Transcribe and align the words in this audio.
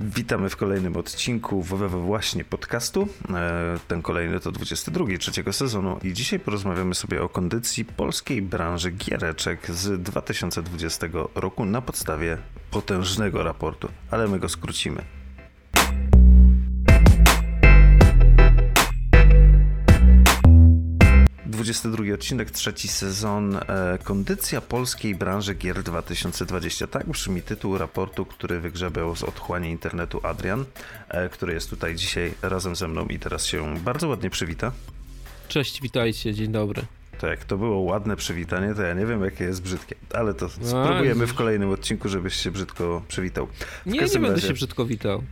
Witamy 0.00 0.48
w 0.50 0.56
kolejnym 0.56 0.96
odcinku 0.96 1.62
WWW 1.62 2.02
właśnie 2.02 2.44
podcastu. 2.44 3.08
E, 3.34 3.78
ten 3.88 4.02
kolejny 4.02 4.40
to 4.40 4.52
22 4.52 5.04
trzeciego 5.18 5.52
sezonu 5.52 5.98
i 6.02 6.12
dzisiaj 6.12 6.40
porozmawiamy 6.40 6.94
sobie 6.94 7.22
o 7.22 7.28
kondycji 7.28 7.84
polskiej 7.84 8.42
branży 8.42 8.90
giereczek 8.90 9.70
z 9.70 10.02
2020 10.02 11.06
roku 11.34 11.64
na 11.64 11.82
podstawie 11.82 12.38
potężnego 12.70 13.42
raportu, 13.42 13.88
ale 14.10 14.28
my 14.28 14.38
go 14.38 14.48
skrócimy. 14.48 15.17
22 21.68 22.14
odcinek, 22.14 22.50
trzeci 22.50 22.88
sezon. 22.88 23.56
E, 23.56 23.98
kondycja 24.04 24.60
polskiej 24.60 25.14
branży 25.14 25.54
gier 25.54 25.82
2020. 25.82 26.86
Tak 26.86 27.08
brzmi 27.08 27.42
tytuł 27.42 27.78
raportu, 27.78 28.24
który 28.26 28.60
wygrzebiał 28.60 29.16
z 29.16 29.22
otchłani 29.22 29.70
internetu 29.70 30.20
Adrian, 30.22 30.64
e, 31.08 31.28
który 31.28 31.52
jest 31.52 31.70
tutaj 31.70 31.94
dzisiaj 31.94 32.34
razem 32.42 32.76
ze 32.76 32.88
mną 32.88 33.06
i 33.06 33.18
teraz 33.18 33.46
się 33.46 33.78
bardzo 33.78 34.08
ładnie 34.08 34.30
przywita. 34.30 34.72
Cześć, 35.48 35.82
witajcie, 35.82 36.34
dzień 36.34 36.52
dobry. 36.52 36.82
To 37.18 37.26
jak 37.26 37.44
to 37.44 37.56
było 37.56 37.78
ładne 37.78 38.16
przywitanie, 38.16 38.74
to 38.74 38.82
ja 38.82 38.94
nie 38.94 39.06
wiem, 39.06 39.24
jakie 39.24 39.44
jest 39.44 39.62
brzydkie, 39.62 39.94
ale 40.14 40.34
to 40.34 40.48
no, 40.60 40.68
spróbujemy 40.68 41.26
w 41.26 41.34
kolejnym 41.34 41.70
odcinku, 41.70 42.08
żebyś 42.08 42.34
się 42.34 42.50
brzydko 42.50 43.02
przywitał. 43.08 43.46
W 43.46 43.86
nie, 43.86 44.00
nie 44.00 44.20
będę 44.20 44.40
się 44.40 44.52
brzydko 44.52 44.86
witał. 44.86 45.22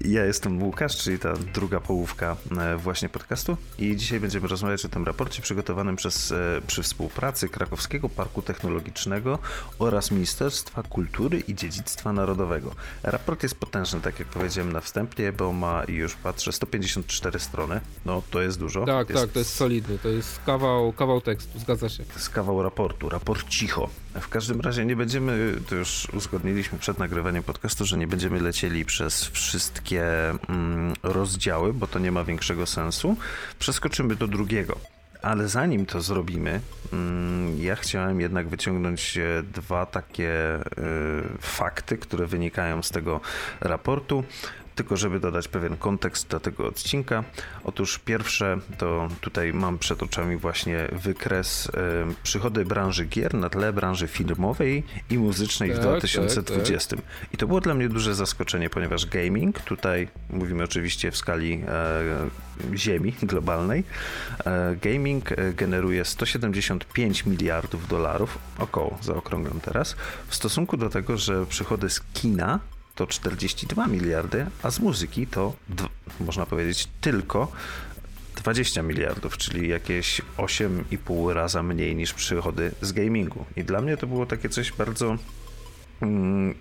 Ja 0.00 0.24
jestem 0.24 0.62
Łukasz, 0.62 0.96
czyli 0.96 1.18
ta 1.18 1.32
druga 1.54 1.80
połówka 1.80 2.36
e, 2.58 2.76
właśnie 2.76 3.08
podcastu 3.08 3.56
i 3.78 3.96
dzisiaj 3.96 4.20
będziemy 4.20 4.48
rozmawiać 4.48 4.84
o 4.84 4.88
tym 4.88 5.04
raporcie 5.04 5.42
przygotowanym 5.42 5.96
przez, 5.96 6.32
e, 6.32 6.60
przy 6.66 6.82
współpracy 6.82 7.48
Krakowskiego 7.48 8.08
Parku 8.08 8.42
Technologicznego 8.42 9.38
oraz 9.78 10.10
Ministerstwa 10.10 10.82
Kultury 10.82 11.40
i 11.40 11.54
Dziedzictwa 11.54 12.12
Narodowego. 12.12 12.74
Raport 13.02 13.42
jest 13.42 13.54
potężny, 13.54 14.00
tak 14.00 14.18
jak 14.18 14.28
powiedziałem 14.28 14.72
na 14.72 14.80
wstępie, 14.80 15.32
bo 15.32 15.52
ma 15.52 15.82
już, 15.88 16.14
patrzę, 16.14 16.52
154 16.52 17.38
strony. 17.38 17.80
No, 18.04 18.22
to 18.30 18.42
jest 18.42 18.58
dużo. 18.58 18.86
Tak, 18.86 19.10
jest... 19.10 19.22
tak, 19.22 19.30
to 19.30 19.38
jest 19.38 19.54
solidny, 19.54 19.98
to 19.98 20.08
jest 20.08 20.40
kawał 20.46 20.91
kawał, 20.92 21.20
tekstu, 21.20 21.58
zgadza 21.58 21.88
się. 21.88 22.04
To 22.04 22.14
jest 22.14 22.30
kawał 22.30 22.62
raportu, 22.62 23.08
raport 23.08 23.48
cicho. 23.48 23.88
W 24.20 24.28
każdym 24.28 24.60
razie 24.60 24.84
nie 24.84 24.96
będziemy, 24.96 25.54
to 25.68 25.74
już 25.74 26.08
uzgodniliśmy 26.14 26.78
przed 26.78 26.98
nagrywaniem 26.98 27.42
podcastu, 27.42 27.84
że 27.84 27.98
nie 27.98 28.06
będziemy 28.06 28.40
lecieli 28.40 28.84
przez 28.84 29.24
wszystkie 29.24 30.30
mm, 30.30 30.94
rozdziały, 31.02 31.72
bo 31.72 31.86
to 31.86 31.98
nie 31.98 32.12
ma 32.12 32.24
większego 32.24 32.66
sensu. 32.66 33.16
Przeskoczymy 33.58 34.16
do 34.16 34.26
drugiego. 34.26 34.78
Ale 35.22 35.48
zanim 35.48 35.86
to 35.86 36.00
zrobimy, 36.00 36.60
mm, 36.92 37.62
ja 37.62 37.76
chciałem 37.76 38.20
jednak 38.20 38.48
wyciągnąć 38.48 39.18
dwa 39.52 39.86
takie 39.86 40.56
y, 40.56 40.62
fakty, 41.40 41.98
które 41.98 42.26
wynikają 42.26 42.82
z 42.82 42.90
tego 42.90 43.20
raportu 43.60 44.24
tylko 44.74 44.96
żeby 44.96 45.20
dodać 45.20 45.48
pewien 45.48 45.76
kontekst 45.76 46.28
do 46.28 46.40
tego 46.40 46.66
odcinka. 46.66 47.24
Otóż 47.64 47.98
pierwsze 47.98 48.58
to 48.78 49.08
tutaj 49.20 49.52
mam 49.52 49.78
przed 49.78 50.02
oczami 50.02 50.36
właśnie 50.36 50.88
wykres 50.92 51.66
y, 51.66 51.70
przychody 52.22 52.64
branży 52.64 53.04
gier 53.04 53.34
na 53.34 53.50
tle 53.50 53.72
branży 53.72 54.08
filmowej 54.08 54.82
i 55.10 55.18
muzycznej 55.18 55.70
tak, 55.70 55.78
w 55.78 55.82
2020. 55.82 56.96
Tak, 56.96 57.04
tak. 57.04 57.34
I 57.34 57.36
to 57.36 57.46
było 57.46 57.60
dla 57.60 57.74
mnie 57.74 57.88
duże 57.88 58.14
zaskoczenie, 58.14 58.70
ponieważ 58.70 59.06
gaming, 59.06 59.60
tutaj 59.60 60.08
mówimy 60.30 60.64
oczywiście 60.64 61.10
w 61.10 61.16
skali 61.16 61.62
e, 61.68 62.76
ziemi 62.76 63.14
globalnej, 63.22 63.84
e, 64.44 64.76
gaming 64.76 65.32
e, 65.32 65.52
generuje 65.52 66.04
175 66.04 67.26
miliardów 67.26 67.88
dolarów, 67.88 68.38
około, 68.58 68.98
zaokrąglam 69.02 69.60
teraz, 69.60 69.96
w 70.28 70.34
stosunku 70.34 70.76
do 70.76 70.90
tego, 70.90 71.16
że 71.18 71.46
przychody 71.46 71.90
z 71.90 72.00
kina 72.00 72.60
to 73.02 73.06
42 73.06 73.86
miliardy, 73.86 74.46
a 74.62 74.70
z 74.70 74.80
muzyki 74.80 75.26
to 75.26 75.52
można 76.20 76.46
powiedzieć 76.46 76.88
tylko 77.00 77.52
20 78.36 78.82
miliardów, 78.82 79.38
czyli 79.38 79.68
jakieś 79.68 80.20
8,5 80.38 81.32
raza 81.32 81.62
mniej 81.62 81.96
niż 81.96 82.14
przychody 82.14 82.72
z 82.80 82.92
gamingu. 82.92 83.44
I 83.56 83.64
dla 83.64 83.80
mnie 83.80 83.96
to 83.96 84.06
było 84.06 84.26
takie 84.26 84.48
coś 84.48 84.72
bardzo 84.72 85.16
mm, 86.00 86.54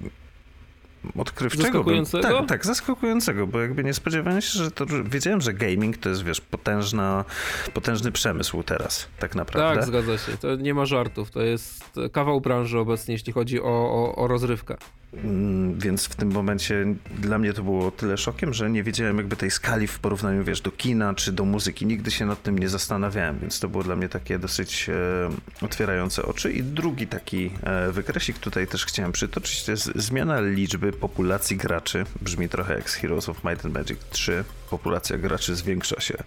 odkrywczego. 1.18 1.64
Zaskakującego? 1.64 2.24
tak, 2.24 2.48
tak, 2.48 2.66
zaskakującego, 2.66 3.48
bo 3.48 3.62
jakby 3.62 3.84
nie 3.84 3.94
spodziewałem 3.94 4.42
się, 4.42 4.60
że 4.60 4.72
to... 4.72 4.86
Wiedziałem, 5.06 5.42
że 5.42 5.54
gaming 5.54 5.98
to 5.98 6.10
jest, 6.10 6.24
wiesz, 6.24 6.42
potężna, 6.42 7.26
potężny 7.74 8.12
przemysł 8.12 8.64
teraz, 8.64 9.08
tak 9.20 9.36
naprawdę. 9.36 9.80
Tak, 9.80 9.88
zgadza 9.88 10.18
się. 10.18 10.38
To 10.38 10.56
nie 10.56 10.74
ma 10.74 10.86
żartów. 10.86 11.32
To 11.32 11.42
jest 11.42 11.96
kawał 12.12 12.42
branży 12.42 12.80
obecnie, 12.80 13.14
jeśli 13.14 13.34
chodzi 13.34 13.62
o, 13.62 13.66
o, 13.66 14.16
o 14.16 14.28
rozrywkę. 14.28 14.78
Mm, 15.14 15.80
więc 15.80 16.06
w 16.06 16.16
tym 16.16 16.32
momencie 16.32 16.86
dla 17.20 17.38
mnie 17.38 17.54
to 17.54 17.64
było 17.64 17.92
tyle 17.92 18.18
szokiem, 18.18 18.54
że 18.54 18.70
nie 18.70 18.84
wiedziałem 18.84 19.18
jakby 19.18 19.36
tej 19.36 19.52
skali 19.52 19.88
w 19.88 20.00
porównaniu, 20.00 20.44
wiesz, 20.44 20.62
do 20.62 20.72
kina 20.72 21.14
czy 21.14 21.32
do 21.32 21.46
muzyki. 21.46 21.86
Nigdy 21.86 22.12
się 22.12 22.26
nad 22.26 22.44
tym 22.44 22.60
nie 22.60 22.70
zastanawiałem, 22.70 23.40
więc 23.40 23.60
to 23.60 23.70
było 23.70 23.84
dla 23.84 23.96
mnie 23.96 24.10
takie 24.10 24.40
dosyć 24.40 24.90
e, 24.90 25.66
otwierające 25.66 26.24
oczy. 26.24 26.52
I 26.52 26.64
drugi 26.64 27.08
taki 27.08 27.52
e, 27.64 27.92
wykresik 27.92 28.40
tutaj 28.40 28.68
też 28.68 28.86
chciałem 28.86 29.12
przytoczyć, 29.12 29.64
to 29.64 29.72
jest 29.72 29.92
zmiana 29.96 30.42
liczby 30.42 30.92
populacji 30.92 31.58
graczy. 31.58 32.06
Brzmi 32.22 32.50
trochę 32.50 32.76
jak 32.76 32.90
z 32.90 32.94
Heroes 32.94 33.30
of 33.30 33.44
Might 33.44 33.66
and 33.66 33.74
Magic 33.74 34.00
3. 34.10 34.44
Populacja 34.72 35.18
graczy 35.18 35.56
zwiększa 35.56 36.02
się. 36.02 36.18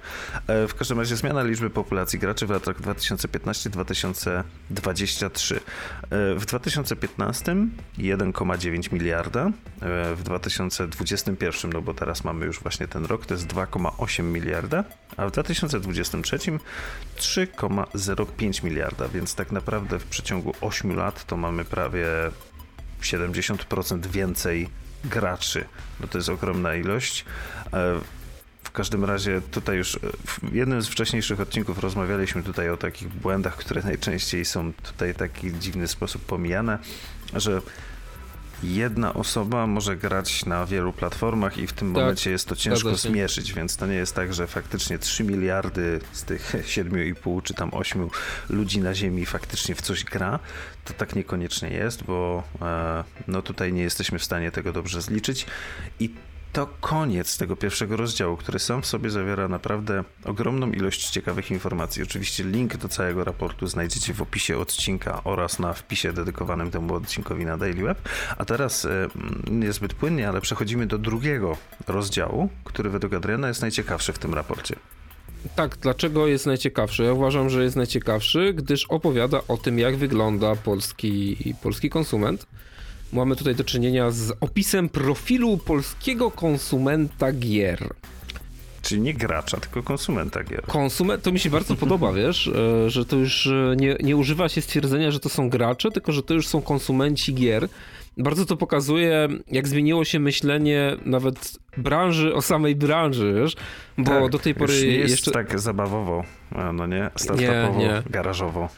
E, 0.46 0.68
w 0.68 0.74
każdym 0.74 0.98
razie 0.98 1.16
zmiana 1.16 1.42
liczby 1.42 1.70
populacji 1.70 2.18
graczy 2.18 2.46
w 2.46 2.50
latach 2.50 2.80
2015-2023. 2.80 5.56
E, 5.56 5.60
w 6.34 6.46
2015 6.46 7.56
1,9 7.98 8.58
9 8.58 8.92
miliarda. 8.92 9.46
E, 9.46 9.50
w 10.14 10.22
2021, 10.22 11.72
no 11.72 11.82
bo 11.82 11.94
teraz 11.94 12.24
mamy 12.24 12.46
już 12.46 12.60
właśnie 12.60 12.88
ten 12.88 13.04
rok, 13.04 13.26
to 13.26 13.34
jest 13.34 13.46
2,8 13.46 14.22
miliarda, 14.22 14.84
a 15.16 15.26
w 15.26 15.30
2023 15.30 16.38
3,05 17.16 18.64
miliarda, 18.64 19.08
więc 19.08 19.34
tak 19.34 19.52
naprawdę 19.52 19.98
w 19.98 20.04
przeciągu 20.04 20.54
8 20.60 20.96
lat 20.96 21.26
to 21.26 21.36
mamy 21.36 21.64
prawie 21.64 22.06
70% 23.00 24.06
więcej 24.06 24.68
graczy. 25.04 25.64
No 26.00 26.06
to 26.06 26.18
jest 26.18 26.28
ogromna 26.28 26.74
ilość. 26.74 27.24
E, 28.74 28.76
w 28.76 28.76
każdym 28.76 29.04
razie 29.04 29.40
tutaj 29.50 29.76
już 29.76 29.98
w 30.26 30.52
jednym 30.54 30.82
z 30.82 30.88
wcześniejszych 30.88 31.40
odcinków 31.40 31.78
rozmawialiśmy 31.78 32.42
tutaj 32.42 32.70
o 32.70 32.76
takich 32.76 33.08
błędach, 33.08 33.56
które 33.56 33.82
najczęściej 33.92 34.44
są 34.44 34.72
tutaj 34.72 35.14
w 35.14 35.16
taki 35.16 35.52
dziwny 35.52 35.88
sposób 35.88 36.24
pomijane, 36.24 36.78
że 37.34 37.60
jedna 38.62 39.14
osoba 39.14 39.66
może 39.66 39.96
grać 39.96 40.46
na 40.46 40.66
wielu 40.66 40.92
platformach 40.92 41.58
i 41.58 41.66
w 41.66 41.72
tym 41.72 41.94
tak, 41.94 42.02
momencie 42.02 42.30
jest 42.30 42.48
to 42.48 42.56
ciężko 42.56 42.96
zmierzyć, 42.96 43.52
więc 43.52 43.76
to 43.76 43.86
nie 43.86 43.94
jest 43.94 44.14
tak, 44.14 44.34
że 44.34 44.46
faktycznie 44.46 44.98
3 44.98 45.24
miliardy 45.24 46.00
z 46.12 46.22
tych 46.24 46.54
7,5 46.76 47.42
czy 47.42 47.54
tam 47.54 47.74
8 47.74 48.08
ludzi 48.48 48.80
na 48.80 48.94
Ziemi 48.94 49.26
faktycznie 49.26 49.74
w 49.74 49.82
coś 49.82 50.04
gra. 50.04 50.38
To 50.84 50.94
tak 50.94 51.16
niekoniecznie 51.16 51.68
jest, 51.70 52.04
bo 52.04 52.42
e, 52.62 53.04
no 53.28 53.42
tutaj 53.42 53.72
nie 53.72 53.82
jesteśmy 53.82 54.18
w 54.18 54.24
stanie 54.24 54.50
tego 54.50 54.72
dobrze 54.72 55.02
zliczyć 55.02 55.46
i 56.00 56.10
to 56.54 56.66
koniec 56.80 57.38
tego 57.38 57.56
pierwszego 57.56 57.96
rozdziału, 57.96 58.36
który 58.36 58.58
sam 58.58 58.82
w 58.82 58.86
sobie 58.86 59.10
zawiera 59.10 59.48
naprawdę 59.48 60.04
ogromną 60.24 60.72
ilość 60.72 61.10
ciekawych 61.10 61.50
informacji. 61.50 62.02
Oczywiście 62.02 62.44
link 62.44 62.76
do 62.76 62.88
całego 62.88 63.24
raportu 63.24 63.66
znajdziecie 63.66 64.14
w 64.14 64.22
opisie 64.22 64.58
odcinka 64.58 65.24
oraz 65.24 65.58
na 65.58 65.72
wpisie 65.72 66.12
dedykowanym 66.12 66.70
temu 66.70 66.94
odcinkowi 66.94 67.44
na 67.44 67.56
Daily 67.56 67.82
Web. 67.82 68.08
A 68.38 68.44
teraz 68.44 68.84
e, 68.84 69.08
niezbyt 69.50 69.94
płynnie, 69.94 70.28
ale 70.28 70.40
przechodzimy 70.40 70.86
do 70.86 70.98
drugiego 70.98 71.56
rozdziału, 71.86 72.48
który 72.64 72.90
według 72.90 73.14
Adriana 73.14 73.48
jest 73.48 73.62
najciekawszy 73.62 74.12
w 74.12 74.18
tym 74.18 74.34
raporcie. 74.34 74.76
Tak, 75.56 75.76
dlaczego 75.76 76.26
jest 76.26 76.46
najciekawszy? 76.46 77.02
Ja 77.02 77.12
uważam, 77.12 77.50
że 77.50 77.64
jest 77.64 77.76
najciekawszy, 77.76 78.52
gdyż 78.54 78.86
opowiada 78.86 79.40
o 79.48 79.56
tym, 79.56 79.78
jak 79.78 79.96
wygląda 79.96 80.56
polski, 80.56 81.36
polski 81.62 81.90
konsument 81.90 82.46
mamy 83.14 83.36
tutaj 83.36 83.54
do 83.54 83.64
czynienia 83.64 84.10
z 84.10 84.32
opisem 84.40 84.88
profilu 84.88 85.58
polskiego 85.58 86.30
konsumenta 86.30 87.32
gier. 87.32 87.94
Czyli 88.82 89.00
nie 89.00 89.14
gracza, 89.14 89.60
tylko 89.60 89.82
konsumenta 89.82 90.44
gier. 90.44 90.62
Konsument, 90.62 91.22
to 91.22 91.32
mi 91.32 91.38
się 91.38 91.50
bardzo 91.50 91.76
podoba, 91.76 92.12
wiesz, 92.22 92.48
e, 92.48 92.90
że 92.90 93.04
to 93.04 93.16
już 93.16 93.46
e, 93.46 93.74
nie, 93.76 93.96
nie 94.02 94.16
używa 94.16 94.48
się 94.48 94.60
stwierdzenia, 94.60 95.10
że 95.10 95.20
to 95.20 95.28
są 95.28 95.50
gracze, 95.50 95.90
tylko 95.90 96.12
że 96.12 96.22
to 96.22 96.34
już 96.34 96.48
są 96.48 96.62
konsumenci 96.62 97.34
gier. 97.34 97.68
Bardzo 98.16 98.46
to 98.46 98.56
pokazuje, 98.56 99.28
jak 99.50 99.68
zmieniło 99.68 100.04
się 100.04 100.18
myślenie 100.20 100.96
nawet 101.04 101.58
branży 101.76 102.34
o 102.34 102.42
samej 102.42 102.76
branży, 102.76 103.34
wiesz? 103.36 103.56
Bo 103.98 104.10
tak, 104.10 104.30
do 104.30 104.38
tej 104.38 104.54
pory. 104.54 104.74
Już 104.74 104.82
nie 104.82 104.88
jest 104.88 105.10
jeszcze... 105.10 105.30
tak 105.30 105.60
zabawowo, 105.60 106.24
no 106.72 106.86
nie? 106.86 107.10
Startupowo, 107.16 107.78
nie, 107.78 107.86
nie. 107.86 108.02
garażowo. 108.10 108.68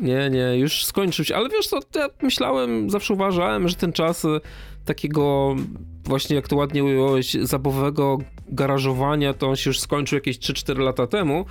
Nie, 0.00 0.30
nie, 0.30 0.58
już 0.58 0.84
skończyć. 0.84 1.30
Ale 1.30 1.48
wiesz 1.48 1.66
co, 1.66 1.80
ja 1.94 2.08
myślałem, 2.22 2.90
zawsze 2.90 3.14
uważałem, 3.14 3.68
że 3.68 3.74
ten 3.74 3.92
czas 3.92 4.24
e, 4.24 4.40
takiego 4.84 5.56
właśnie, 6.04 6.36
jak 6.36 6.48
to 6.48 6.56
ładnie 6.56 6.84
ująłeś, 6.84 7.36
zabawowego 7.42 8.18
garażowania, 8.48 9.34
to 9.34 9.48
on 9.48 9.56
się 9.56 9.70
już 9.70 9.80
skończył 9.80 10.16
jakieś 10.16 10.38
3-4 10.38 10.78
lata 10.78 11.06
temu, 11.06 11.44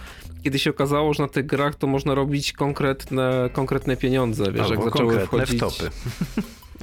kiedy 0.43 0.59
się 0.59 0.69
okazało, 0.69 1.13
że 1.13 1.23
na 1.23 1.29
tych 1.29 1.45
grach 1.45 1.75
to 1.75 1.87
można 1.87 2.15
robić 2.15 2.53
konkretne, 2.53 3.49
konkretne 3.53 3.97
pieniądze, 3.97 4.51
wiesz, 4.51 4.61
Albo 4.61 4.73
jak 4.73 4.83
zaczęły 4.83 5.19
wchodzić... 5.19 5.57
wtopy. 5.57 5.89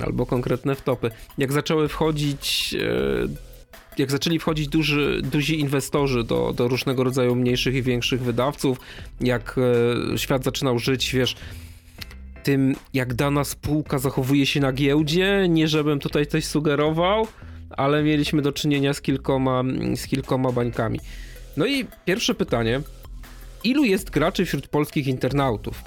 albo 0.07 0.27
konkretne 0.27 0.75
wtopy. 0.75 1.11
Jak 1.39 1.53
zaczęły 1.53 1.89
wchodzić 1.89 2.75
e, 2.79 3.52
jak 3.99 4.11
zaczęli 4.11 4.39
wchodzić 4.39 4.69
duży, 4.69 5.21
duzi 5.25 5.61
inwestorzy 5.61 6.25
do, 6.25 6.53
do 6.57 6.69
różnego 6.69 7.05
rodzaju 7.05 7.35
mniejszych 7.35 7.75
i 7.75 7.83
większych 7.83 8.23
wydawców, 8.23 8.79
jak 9.21 9.57
e, 10.13 10.19
świat 10.19 10.45
zaczynał 10.45 10.79
żyć, 10.79 11.13
wiesz, 11.15 11.37
tym, 12.43 12.77
jak 12.95 13.15
dana 13.15 13.45
spółka 13.45 13.99
zachowuje 13.99 14.47
się 14.47 14.61
na 14.61 14.73
giełdzie, 14.73 15.47
nie 15.49 15.69
żebym 15.69 15.99
tutaj 15.99 16.27
coś 16.27 16.45
sugerował, 16.45 17.27
ale 17.71 18.03
mieliśmy 18.03 18.43
do 18.43 18.53
czynienia 18.53 18.95
z 18.95 19.01
kilkoma, 19.01 19.63
z 19.97 20.07
kilkoma 20.07 20.53
bańkami. 20.53 21.01
No 21.57 21.67
i 21.67 21.87
pierwsze 22.05 22.35
pytanie, 22.35 22.81
ilu 23.65 23.85
jest 23.85 24.11
graczy 24.11 24.45
wśród 24.45 24.69
polskich 24.69 25.07
internautów? 25.07 25.83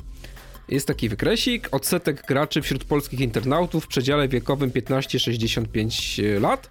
Jest 0.70 0.88
taki 0.88 1.10
wykresik, 1.10 1.68
odsetek 1.72 2.26
graczy 2.28 2.62
wśród 2.62 2.84
polskich 2.84 3.20
internautów 3.20 3.86
w 3.86 3.88
przedziale 3.88 4.28
wiekowym 4.28 4.72
15-65 4.72 6.42
lat. 6.42 6.70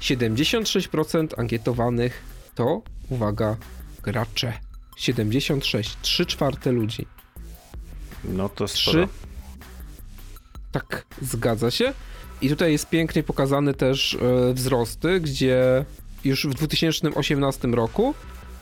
76% 0.00 1.26
ankietowanych 1.36 2.22
to, 2.54 2.82
uwaga, 3.08 3.56
gracze. 4.02 4.52
76, 4.96 5.96
3 6.02 6.26
czwarte 6.26 6.72
ludzi. 6.72 7.06
No 8.24 8.48
to 8.48 8.68
sporo. 8.68 9.06
3. 9.06 9.14
Tak, 10.72 11.06
zgadza 11.22 11.70
się. 11.70 11.92
I 12.42 12.48
tutaj 12.48 12.72
jest 12.72 12.88
pięknie 12.88 13.22
pokazany 13.22 13.74
też 13.74 14.14
e, 14.14 14.54
wzrosty, 14.54 15.20
gdzie 15.20 15.84
już 16.24 16.46
w 16.46 16.54
2018 16.54 17.68
roku 17.68 18.14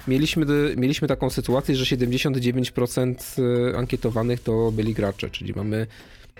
mieliśmy, 0.08 0.46
mieliśmy 0.76 1.08
taką 1.08 1.30
sytuację, 1.30 1.76
że 1.76 1.96
79% 1.96 3.14
e, 3.72 3.76
ankietowanych 3.78 4.40
to 4.40 4.72
byli 4.72 4.94
gracze, 4.94 5.30
czyli 5.30 5.52
mamy, 5.56 5.86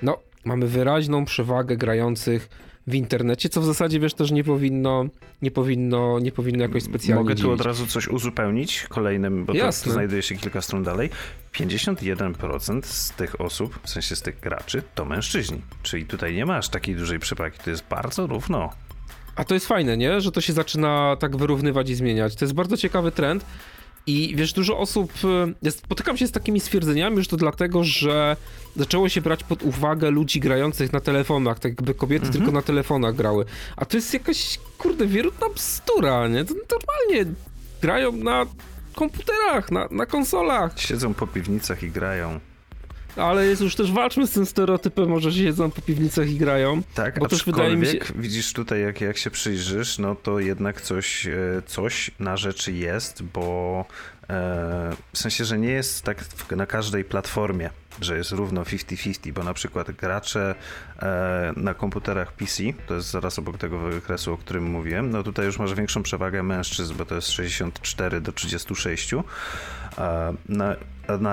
no, 0.03 0.19
mamy 0.49 0.67
wyraźną 0.67 1.25
przewagę 1.25 1.77
grających 1.77 2.49
w 2.87 2.95
internecie, 2.95 3.49
co 3.49 3.61
w 3.61 3.65
zasadzie 3.65 4.00
wiesz 4.00 4.15
też 4.15 4.31
nie 4.31 4.45
powinno, 4.45 5.05
nie 5.43 5.50
powinno, 5.50 6.19
nie 6.19 6.33
powinno 6.33 6.62
jakoś 6.62 6.83
specjalnie 6.83 7.23
Mogę 7.23 7.35
tu 7.35 7.43
dziwić. 7.43 7.53
od 7.61 7.67
razu 7.67 7.87
coś 7.87 8.09
uzupełnić 8.09 8.87
kolejnym, 8.89 9.45
bo 9.45 9.55
Jasne. 9.55 9.85
to, 9.85 9.91
to 9.91 9.93
znajduje 9.95 10.23
się 10.23 10.35
kilka 10.35 10.61
stron 10.62 10.83
dalej. 10.83 11.11
51% 11.53 12.83
z 12.83 13.11
tych 13.11 13.41
osób, 13.41 13.79
w 13.83 13.91
sensie 13.91 14.17
z 14.17 14.23
tych 14.23 14.41
graczy, 14.41 14.83
to 14.95 15.05
mężczyźni. 15.05 15.61
Czyli 15.83 16.06
tutaj 16.06 16.35
nie 16.35 16.47
masz 16.47 16.69
takiej 16.69 16.97
dużej 16.97 17.19
przepaki, 17.19 17.59
to 17.65 17.71
jest 17.71 17.85
bardzo 17.91 18.27
równo. 18.27 18.71
A 19.37 19.45
to 19.45 19.55
jest 19.55 19.67
fajne, 19.67 19.97
nie? 19.97 20.21
Że 20.21 20.33
to 20.33 20.41
się 20.41 20.53
zaczyna 20.53 21.17
tak 21.21 21.37
wyrównywać 21.37 21.91
i 21.91 21.95
zmieniać. 21.95 22.35
To 22.37 22.45
jest 22.45 22.55
bardzo 22.55 22.77
ciekawy 22.77 23.12
trend. 23.12 23.45
I 24.09 24.37
wiesz, 24.37 24.53
dużo 24.53 24.79
osób, 24.79 25.13
e, 25.25 25.53
ja 25.63 25.71
spotykam 25.71 26.17
się 26.17 26.27
z 26.27 26.33
takimi 26.33 26.61
stwierdzeniami 26.61 27.17
już 27.17 27.29
to 27.29 27.37
dlatego, 27.37 27.85
że 27.85 28.37
zaczęło 28.77 29.09
się 29.09 29.21
brać 29.21 29.45
pod 29.45 29.63
uwagę 29.63 30.11
ludzi 30.11 30.41
grających 30.41 30.93
na 30.93 31.01
telefonach, 31.01 31.59
tak 31.59 31.73
jakby 31.73 31.95
kobiety 31.95 32.27
mhm. 32.27 32.45
tylko 32.45 32.53
na 32.59 32.63
telefonach 32.63 33.15
grały. 33.15 33.45
A 33.77 33.85
to 33.85 33.97
jest 33.97 34.15
jakaś, 34.15 34.59
kurde, 34.79 35.07
wierutna 35.07 35.49
bzdura, 35.49 36.29
nie? 36.29 36.45
To 36.45 36.55
normalnie 36.55 37.35
grają 37.83 38.13
na 38.13 38.47
komputerach, 38.95 39.71
na, 39.71 39.89
na 39.91 40.07
konsolach. 40.07 40.81
Siedzą 40.81 41.15
po 41.15 41.27
piwnicach 41.27 41.83
i 41.83 41.91
grają. 41.91 42.41
Ale 43.17 43.47
jest 43.47 43.63
już 43.63 43.75
też 43.75 43.93
walczmy 43.93 44.27
z 44.27 44.31
tym 44.31 44.47
stereotypem, 44.47 45.09
może 45.09 45.33
siedzą 45.33 45.71
po 45.71 45.83
piwnicach 45.83 46.31
i 46.31 46.37
grają. 46.37 46.83
Tak, 46.95 47.19
bo 47.19 47.29
też 47.29 47.45
wydaje 47.45 47.77
mi 47.77 47.87
się. 47.87 47.99
Widzisz 48.15 48.53
tutaj, 48.53 48.81
jak, 48.81 49.01
jak 49.01 49.19
się 49.19 49.31
przyjrzysz, 49.31 49.99
no 49.99 50.15
to 50.15 50.41
jednak 50.41 50.81
coś, 50.81 51.27
e, 51.27 51.63
coś 51.67 52.11
na 52.21 52.37
rzeczy 52.37 52.73
jest, 52.73 53.23
bo 53.23 53.85
e, 54.23 54.97
w 55.13 55.19
sensie, 55.19 55.45
że 55.45 55.59
nie 55.59 55.71
jest 55.71 56.03
tak 56.03 56.25
na 56.57 56.67
każdej 56.67 57.05
platformie, 57.05 57.71
że 58.01 58.17
jest 58.17 58.33
równo 58.33 58.63
50-50, 58.63 59.33
bo 59.33 59.43
na 59.43 59.55
przykład 59.55 59.91
gracze 59.91 60.55
e, 61.03 61.53
na 61.57 61.75
komputerach 61.75 62.33
PC, 62.33 62.63
to 62.87 62.95
jest 62.95 63.11
zaraz 63.11 63.39
obok 63.39 63.59
tego 63.59 63.79
wykresu, 63.79 64.33
o 64.33 64.37
którym 64.37 64.65
mówiłem, 64.65 65.11
no 65.11 65.23
tutaj 65.23 65.47
już 65.47 65.59
masz 65.59 65.75
większą 65.75 66.03
przewagę 66.03 66.43
mężczyzn, 66.43 66.95
bo 66.95 67.05
to 67.05 67.15
jest 67.15 67.31
64 67.31 68.21
do 68.21 68.33
36. 68.33 69.13
Na, 69.99 70.33
na 70.49 70.77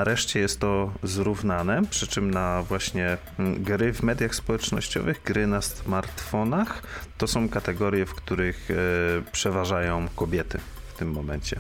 reszcie 0.04 0.40
jest 0.40 0.60
to 0.60 0.92
zrównane, 1.04 1.82
przy 1.90 2.08
czym 2.08 2.32
na 2.32 2.64
właśnie 2.64 3.18
mm, 3.40 3.64
gry 3.64 3.94
w 3.94 4.04
mediach 4.04 4.36
społecznościowych, 4.36 5.22
gry 5.26 5.48
na 5.48 5.62
smartfonach, 5.62 6.84
to 7.18 7.28
są 7.28 7.50
kategorie, 7.50 8.06
w 8.06 8.14
których 8.14 8.70
e, 8.72 9.32
przeważają 9.32 10.08
kobiety 10.16 10.60
w 10.96 10.98
tym 10.98 11.12
momencie. 11.12 11.60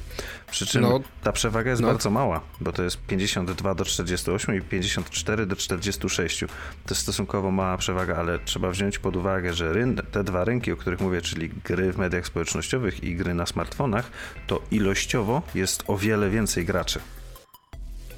Przy 0.52 0.66
czym 0.66 0.82
no, 0.82 1.00
ta 1.24 1.32
przewaga 1.32 1.70
jest 1.70 1.82
no. 1.82 1.88
bardzo 1.88 2.10
mała, 2.10 2.42
bo 2.62 2.72
to 2.72 2.84
jest 2.84 2.98
52 2.98 3.76
do 3.76 3.86
48 3.86 4.56
i 4.56 4.62
54 4.62 5.46
do 5.46 5.56
46. 5.56 6.40
To 6.40 6.46
jest 6.90 7.02
stosunkowo 7.02 7.52
mała 7.52 7.78
przewaga, 7.78 8.16
ale 8.16 8.40
trzeba 8.40 8.70
wziąć 8.70 9.00
pod 9.00 9.16
uwagę, 9.16 9.54
że 9.54 9.74
te 10.12 10.24
dwa 10.24 10.44
rynki, 10.44 10.72
o 10.72 10.78
których 10.78 11.02
mówię, 11.02 11.22
czyli 11.22 11.50
gry 11.50 11.94
w 11.94 11.98
mediach 11.98 12.26
społecznościowych 12.26 13.04
i 13.04 13.16
gry 13.16 13.34
na 13.34 13.46
smartfonach, 13.46 14.12
to 14.48 14.62
ilościowo 14.72 15.42
jest 15.56 15.84
o 15.88 15.98
wiele 15.98 16.30
więcej 16.30 16.66
graczy. 16.66 17.00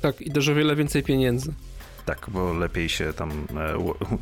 Tak, 0.01 0.21
i 0.21 0.31
też 0.31 0.49
o 0.49 0.55
wiele 0.55 0.75
więcej 0.75 1.03
pieniędzy. 1.03 1.53
Tak, 2.07 2.25
bo 2.27 2.53
lepiej 2.53 2.89
się 2.89 3.13
tam, 3.13 3.31
e, 3.31 3.77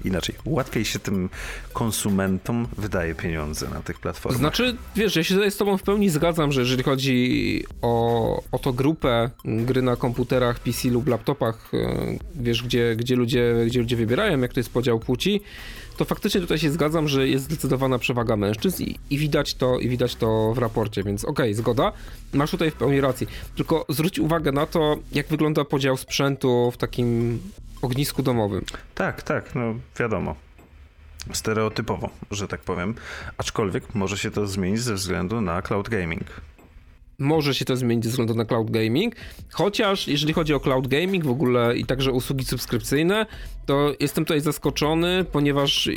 inaczej, 0.06 0.36
łatwiej 0.46 0.86
się 0.86 1.00
tym 1.00 1.30
konsumentom 1.74 2.68
wydaje 2.78 3.16
pieniądze 3.16 3.70
na 3.70 3.82
tych 3.82 4.00
platformach. 4.00 4.40
Znaczy, 4.40 4.76
wiesz, 4.96 5.16
ja 5.16 5.24
się 5.24 5.52
z 5.52 5.58
tobą 5.58 5.78
w 5.78 5.84
pełni 5.84 6.10
zgadzam, 6.10 6.52
że 6.52 6.62
jeżeli 6.62 6.84
chodzi 6.84 7.64
o, 7.82 8.44
o 8.52 8.60
to 8.60 8.74
grupę 8.74 9.30
gry 9.46 9.82
na 9.82 9.96
komputerach, 9.96 10.60
PC 10.60 10.90
lub 10.90 11.08
laptopach, 11.08 11.72
e, 11.74 12.18
wiesz, 12.36 12.64
gdzie, 12.64 12.96
gdzie, 12.96 13.16
ludzie, 13.16 13.56
gdzie 13.66 13.80
ludzie 13.80 13.96
wybierają, 13.96 14.42
jak 14.42 14.54
to 14.54 14.60
jest 14.60 14.74
podział 14.74 15.00
płci, 15.00 15.42
to 15.98 16.06
faktycznie 16.06 16.42
tutaj 16.42 16.58
się 16.58 16.72
zgadzam, 16.72 17.08
że 17.08 17.28
jest 17.28 17.46
zdecydowana 17.46 18.00
przewaga 18.00 18.36
mężczyzn 18.36 18.84
i, 18.84 19.00
i 19.10 19.18
widać 19.18 19.54
to 19.54 19.80
i 19.80 19.90
widać 19.90 20.16
to 20.16 20.54
w 20.54 20.58
raporcie, 20.58 21.04
więc 21.04 21.26
okej, 21.26 21.46
okay, 21.46 21.56
zgoda. 21.56 21.92
Masz 22.34 22.52
tutaj 22.52 22.72
w 22.72 22.76
pełni 22.76 23.02
racji. 23.02 23.28
Tylko 23.56 23.86
zwróć 23.90 24.20
uwagę 24.20 24.52
na 24.52 24.66
to, 24.66 24.98
jak 25.12 25.28
wygląda 25.28 25.66
podział 25.66 25.98
sprzętu 25.98 26.72
w 26.72 26.78
takim 26.78 27.40
ognisku 27.82 28.24
domowym. 28.24 28.66
Tak, 28.96 29.24
tak, 29.24 29.56
no 29.56 29.76
wiadomo. 30.00 30.36
Stereotypowo, 31.34 32.10
że 32.32 32.48
tak 32.48 32.62
powiem. 32.62 32.96
Aczkolwiek 33.38 33.96
może 33.96 34.18
się 34.18 34.32
to 34.32 34.48
zmienić 34.48 34.82
ze 34.82 34.94
względu 34.94 35.42
na 35.42 35.62
cloud 35.62 35.90
gaming 35.90 36.26
może 37.20 37.56
się 37.56 37.66
to 37.66 37.78
zmienić 37.78 38.06
ze 38.06 38.10
względu 38.10 38.36
na 38.36 38.46
cloud 38.46 38.72
gaming, 38.72 39.16
chociaż 39.52 40.08
jeżeli 40.08 40.34
chodzi 40.34 40.54
o 40.54 40.60
cloud 40.60 40.88
gaming 40.88 41.26
w 41.26 41.30
ogóle 41.30 41.78
i 41.78 41.86
także 41.86 42.12
usługi 42.12 42.46
subskrypcyjne, 42.46 43.26
to 43.66 43.94
jestem 44.00 44.26
tutaj 44.26 44.42
zaskoczony, 44.42 45.26
ponieważ 45.32 45.90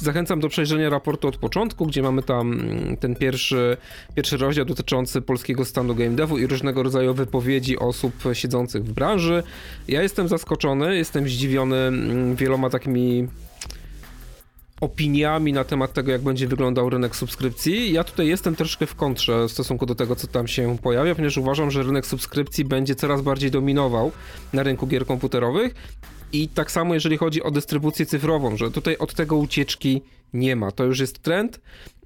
zachęcam 0.00 0.40
do 0.40 0.48
przejrzenia 0.48 0.90
raportu 0.90 1.28
od 1.28 1.36
początku, 1.36 1.86
gdzie 1.86 2.02
mamy 2.02 2.22
tam 2.22 2.52
mm, 2.52 2.96
ten 2.96 3.16
pierwszy, 3.16 3.76
pierwszy 4.14 4.36
rozdział 4.36 4.64
dotyczący 4.64 5.22
polskiego 5.22 5.64
stanu 5.64 5.94
game 5.94 6.10
devu 6.10 6.38
i 6.38 6.46
różnego 6.46 6.82
rodzaju 6.82 7.14
wypowiedzi 7.14 7.78
osób 7.78 8.14
siedzących 8.32 8.84
w 8.84 8.92
branży. 8.92 9.42
Ja 9.88 10.02
jestem 10.02 10.28
zaskoczony, 10.28 10.96
jestem 10.96 11.28
zdziwiony 11.28 11.76
mm, 11.76 12.36
wieloma 12.36 12.70
takimi 12.70 13.28
opiniami 14.80 15.52
na 15.52 15.64
temat 15.64 15.92
tego, 15.92 16.12
jak 16.12 16.20
będzie 16.22 16.46
wyglądał 16.46 16.90
rynek 16.90 17.16
subskrypcji. 17.16 17.92
Ja 17.92 18.04
tutaj 18.04 18.26
jestem 18.26 18.56
troszkę 18.56 18.86
w 18.86 18.94
kontrze 18.94 19.48
w 19.48 19.52
stosunku 19.52 19.86
do 19.86 19.94
tego, 19.94 20.16
co 20.16 20.26
tam 20.26 20.48
się 20.48 20.78
pojawia, 20.82 21.14
ponieważ 21.14 21.36
uważam, 21.36 21.70
że 21.70 21.82
rynek 21.82 22.06
subskrypcji 22.06 22.64
będzie 22.64 22.94
coraz 22.94 23.22
bardziej 23.22 23.50
dominował 23.50 24.12
na 24.52 24.62
rynku 24.62 24.86
gier 24.86 25.06
komputerowych. 25.06 25.74
I 26.32 26.48
tak 26.48 26.70
samo 26.70 26.94
jeżeli 26.94 27.16
chodzi 27.16 27.42
o 27.42 27.50
dystrybucję 27.50 28.06
cyfrową, 28.06 28.56
że 28.56 28.70
tutaj 28.70 28.96
od 28.96 29.14
tego 29.14 29.36
ucieczki 29.36 30.02
nie 30.32 30.56
ma. 30.56 30.70
To 30.70 30.84
już 30.84 31.00
jest 31.00 31.18
trend. 31.18 31.60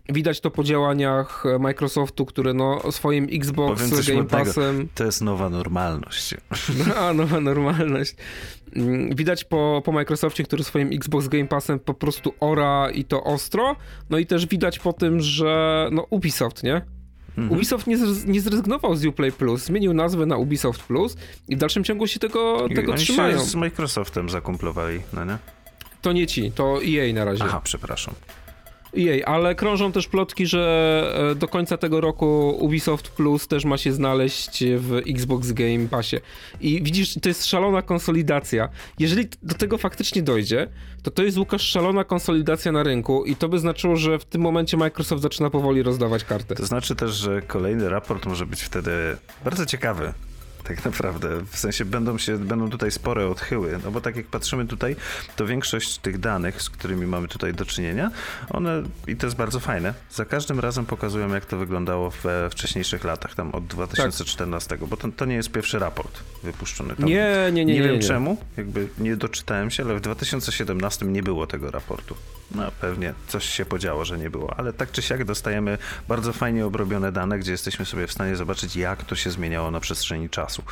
Widać 0.08 0.40
to 0.40 0.50
po 0.50 0.64
działaniach 0.64 1.44
Microsoftu, 1.60 2.26
który 2.26 2.54
no 2.54 2.92
swoim 2.92 3.28
Xbox 3.32 4.06
Game 4.06 4.24
Passem... 4.24 4.88
To 4.94 5.04
jest 5.04 5.22
nowa 5.22 5.50
normalność. 5.50 6.34
A, 7.00 7.12
nowa 7.12 7.40
normalność. 7.40 8.16
Mm, 8.76 9.14
widać 9.16 9.44
po, 9.44 9.82
po 9.84 9.92
Microsoftie, 9.92 10.44
który 10.44 10.64
swoim 10.64 10.90
Xbox 10.92 11.28
Game 11.28 11.46
Passem 11.46 11.78
po 11.78 11.94
prostu 11.94 12.34
ora 12.40 12.90
i 12.90 13.04
to 13.04 13.24
ostro. 13.24 13.76
No 14.10 14.18
i 14.18 14.26
też 14.26 14.46
widać 14.46 14.78
po 14.78 14.92
tym, 14.92 15.20
że 15.20 15.88
no 15.92 16.06
Ubisoft, 16.10 16.62
nie? 16.62 16.82
Mhm. 17.38 17.52
Ubisoft 17.52 17.86
nie, 17.86 17.96
nie 18.26 18.40
zrezygnował 18.40 18.96
z 18.96 19.06
Uplay 19.06 19.32
Plus, 19.32 19.64
zmienił 19.64 19.94
nazwę 19.94 20.26
na 20.26 20.36
Ubisoft 20.36 20.82
Plus 20.82 21.16
i 21.48 21.56
w 21.56 21.58
dalszym 21.58 21.84
ciągu 21.84 22.06
się 22.06 22.20
tego, 22.20 22.68
tego 22.74 22.92
Oni 22.92 23.00
trzymają. 23.02 23.38
się 23.38 23.44
z 23.44 23.54
Microsoftem 23.54 24.30
zakumplowali, 24.30 25.00
no 25.12 25.24
nie? 25.24 25.38
To 26.02 26.12
nie 26.12 26.26
ci, 26.26 26.52
to 26.52 26.78
EA 26.84 27.12
na 27.12 27.24
razie. 27.24 27.44
Aha, 27.44 27.60
przepraszam. 27.64 28.14
Jej, 28.96 29.24
ale 29.24 29.54
krążą 29.54 29.92
też 29.92 30.08
plotki, 30.08 30.46
że 30.46 31.30
e, 31.32 31.34
do 31.34 31.48
końca 31.48 31.76
tego 31.76 32.00
roku 32.00 32.56
Ubisoft 32.60 33.08
Plus 33.08 33.48
też 33.48 33.64
ma 33.64 33.78
się 33.78 33.92
znaleźć 33.92 34.64
w 34.78 35.00
Xbox 35.08 35.52
Game 35.52 35.88
Passie. 35.90 36.16
I 36.60 36.82
widzisz, 36.82 37.14
to 37.22 37.28
jest 37.28 37.46
szalona 37.46 37.82
konsolidacja. 37.82 38.68
Jeżeli 38.98 39.28
do 39.42 39.54
tego 39.54 39.78
faktycznie 39.78 40.22
dojdzie, 40.22 40.68
to 41.02 41.10
to 41.10 41.22
jest 41.22 41.38
Łukasz 41.38 41.62
szalona 41.62 42.04
konsolidacja 42.04 42.72
na 42.72 42.82
rynku 42.82 43.24
i 43.24 43.36
to 43.36 43.48
by 43.48 43.58
znaczyło, 43.58 43.96
że 43.96 44.18
w 44.18 44.24
tym 44.24 44.40
momencie 44.40 44.76
Microsoft 44.76 45.22
zaczyna 45.22 45.50
powoli 45.50 45.82
rozdawać 45.82 46.24
karty. 46.24 46.54
To 46.54 46.66
znaczy 46.66 46.94
też, 46.94 47.14
że 47.14 47.42
kolejny 47.42 47.88
raport 47.88 48.26
może 48.26 48.46
być 48.46 48.62
wtedy 48.62 48.92
bardzo 49.44 49.66
ciekawy 49.66 50.12
tak 50.64 50.84
naprawdę. 50.84 51.28
W 51.50 51.58
sensie 51.58 51.84
będą 51.84 52.18
się, 52.18 52.38
będą 52.38 52.70
tutaj 52.70 52.90
spore 52.90 53.28
odchyły, 53.28 53.78
no 53.84 53.90
bo 53.90 54.00
tak 54.00 54.16
jak 54.16 54.26
patrzymy 54.26 54.66
tutaj, 54.66 54.96
to 55.36 55.46
większość 55.46 55.98
tych 55.98 56.18
danych, 56.18 56.62
z 56.62 56.70
którymi 56.70 57.06
mamy 57.06 57.28
tutaj 57.28 57.54
do 57.54 57.64
czynienia, 57.64 58.10
one, 58.50 58.82
i 59.06 59.16
to 59.16 59.26
jest 59.26 59.36
bardzo 59.36 59.60
fajne, 59.60 59.94
za 60.10 60.24
każdym 60.24 60.60
razem 60.60 60.86
pokazują, 60.86 61.34
jak 61.34 61.46
to 61.46 61.56
wyglądało 61.56 62.10
we 62.10 62.50
wcześniejszych 62.50 63.04
latach, 63.04 63.34
tam 63.34 63.50
od 63.50 63.66
2014, 63.66 64.68
tak. 64.68 64.88
bo 64.88 64.96
to, 64.96 65.08
to 65.16 65.24
nie 65.24 65.34
jest 65.34 65.50
pierwszy 65.50 65.78
raport 65.78 66.20
wypuszczony. 66.42 66.96
Tam. 66.96 67.06
Nie, 67.06 67.50
nie, 67.52 67.64
nie. 67.64 67.74
Nie, 67.74 67.80
nie 67.80 67.88
wiem 67.88 67.94
nie. 67.94 68.08
czemu, 68.08 68.36
jakby 68.56 68.88
nie 68.98 69.16
doczytałem 69.16 69.70
się, 69.70 69.82
ale 69.82 69.94
w 69.94 70.00
2017 70.00 71.06
nie 71.06 71.22
było 71.22 71.46
tego 71.46 71.70
raportu. 71.70 72.14
No 72.50 72.70
pewnie 72.80 73.14
coś 73.28 73.44
się 73.44 73.64
podziało, 73.64 74.04
że 74.04 74.18
nie 74.18 74.30
było, 74.30 74.54
ale 74.56 74.72
tak 74.72 74.92
czy 74.92 75.02
siak 75.02 75.24
dostajemy 75.24 75.78
bardzo 76.08 76.32
fajnie 76.32 76.66
obrobione 76.66 77.12
dane, 77.12 77.38
gdzie 77.38 77.52
jesteśmy 77.52 77.84
sobie 77.84 78.06
w 78.06 78.12
stanie 78.12 78.36
zobaczyć, 78.36 78.76
jak 78.76 79.04
to 79.04 79.16
się 79.16 79.30
zmieniało 79.30 79.70
na 79.70 79.80
przestrzeni 79.80 80.30
czasu. 80.30 80.62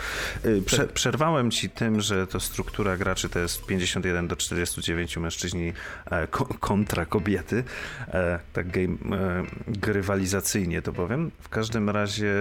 Y, 0.44 0.62
prze 0.62 0.76
tak. 0.76 0.92
przerwałem 0.92 1.50
ci 1.50 1.70
tym, 1.70 2.00
że 2.00 2.26
to 2.26 2.40
struktura 2.40 2.96
graczy 2.96 3.28
to 3.28 3.38
jest 3.38 3.66
51 3.66 4.28
do 4.28 4.36
49 4.36 5.16
mężczyźni 5.16 5.72
e, 6.10 6.26
kontra 6.60 7.06
kobiety, 7.06 7.64
e, 8.08 8.38
tak 8.52 8.70
game, 8.70 9.16
e, 9.18 9.44
grywalizacyjnie 9.68 10.82
to 10.82 10.92
powiem. 10.92 11.30
W 11.40 11.48
każdym 11.48 11.90
razie 11.90 12.34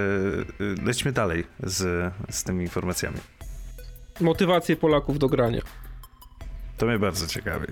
lećmy 0.83 1.11
dalej 1.11 1.43
z, 1.63 2.13
z 2.29 2.43
tymi 2.43 2.63
informacjami. 2.63 3.17
Motywacje 4.21 4.75
Polaków 4.75 5.19
do 5.19 5.27
grania. 5.29 5.61
To 6.77 6.85
mnie 6.85 6.99
bardzo 6.99 7.27
ciekawi. 7.27 7.67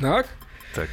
Tak? 0.00 0.28
Tak. 0.74 0.88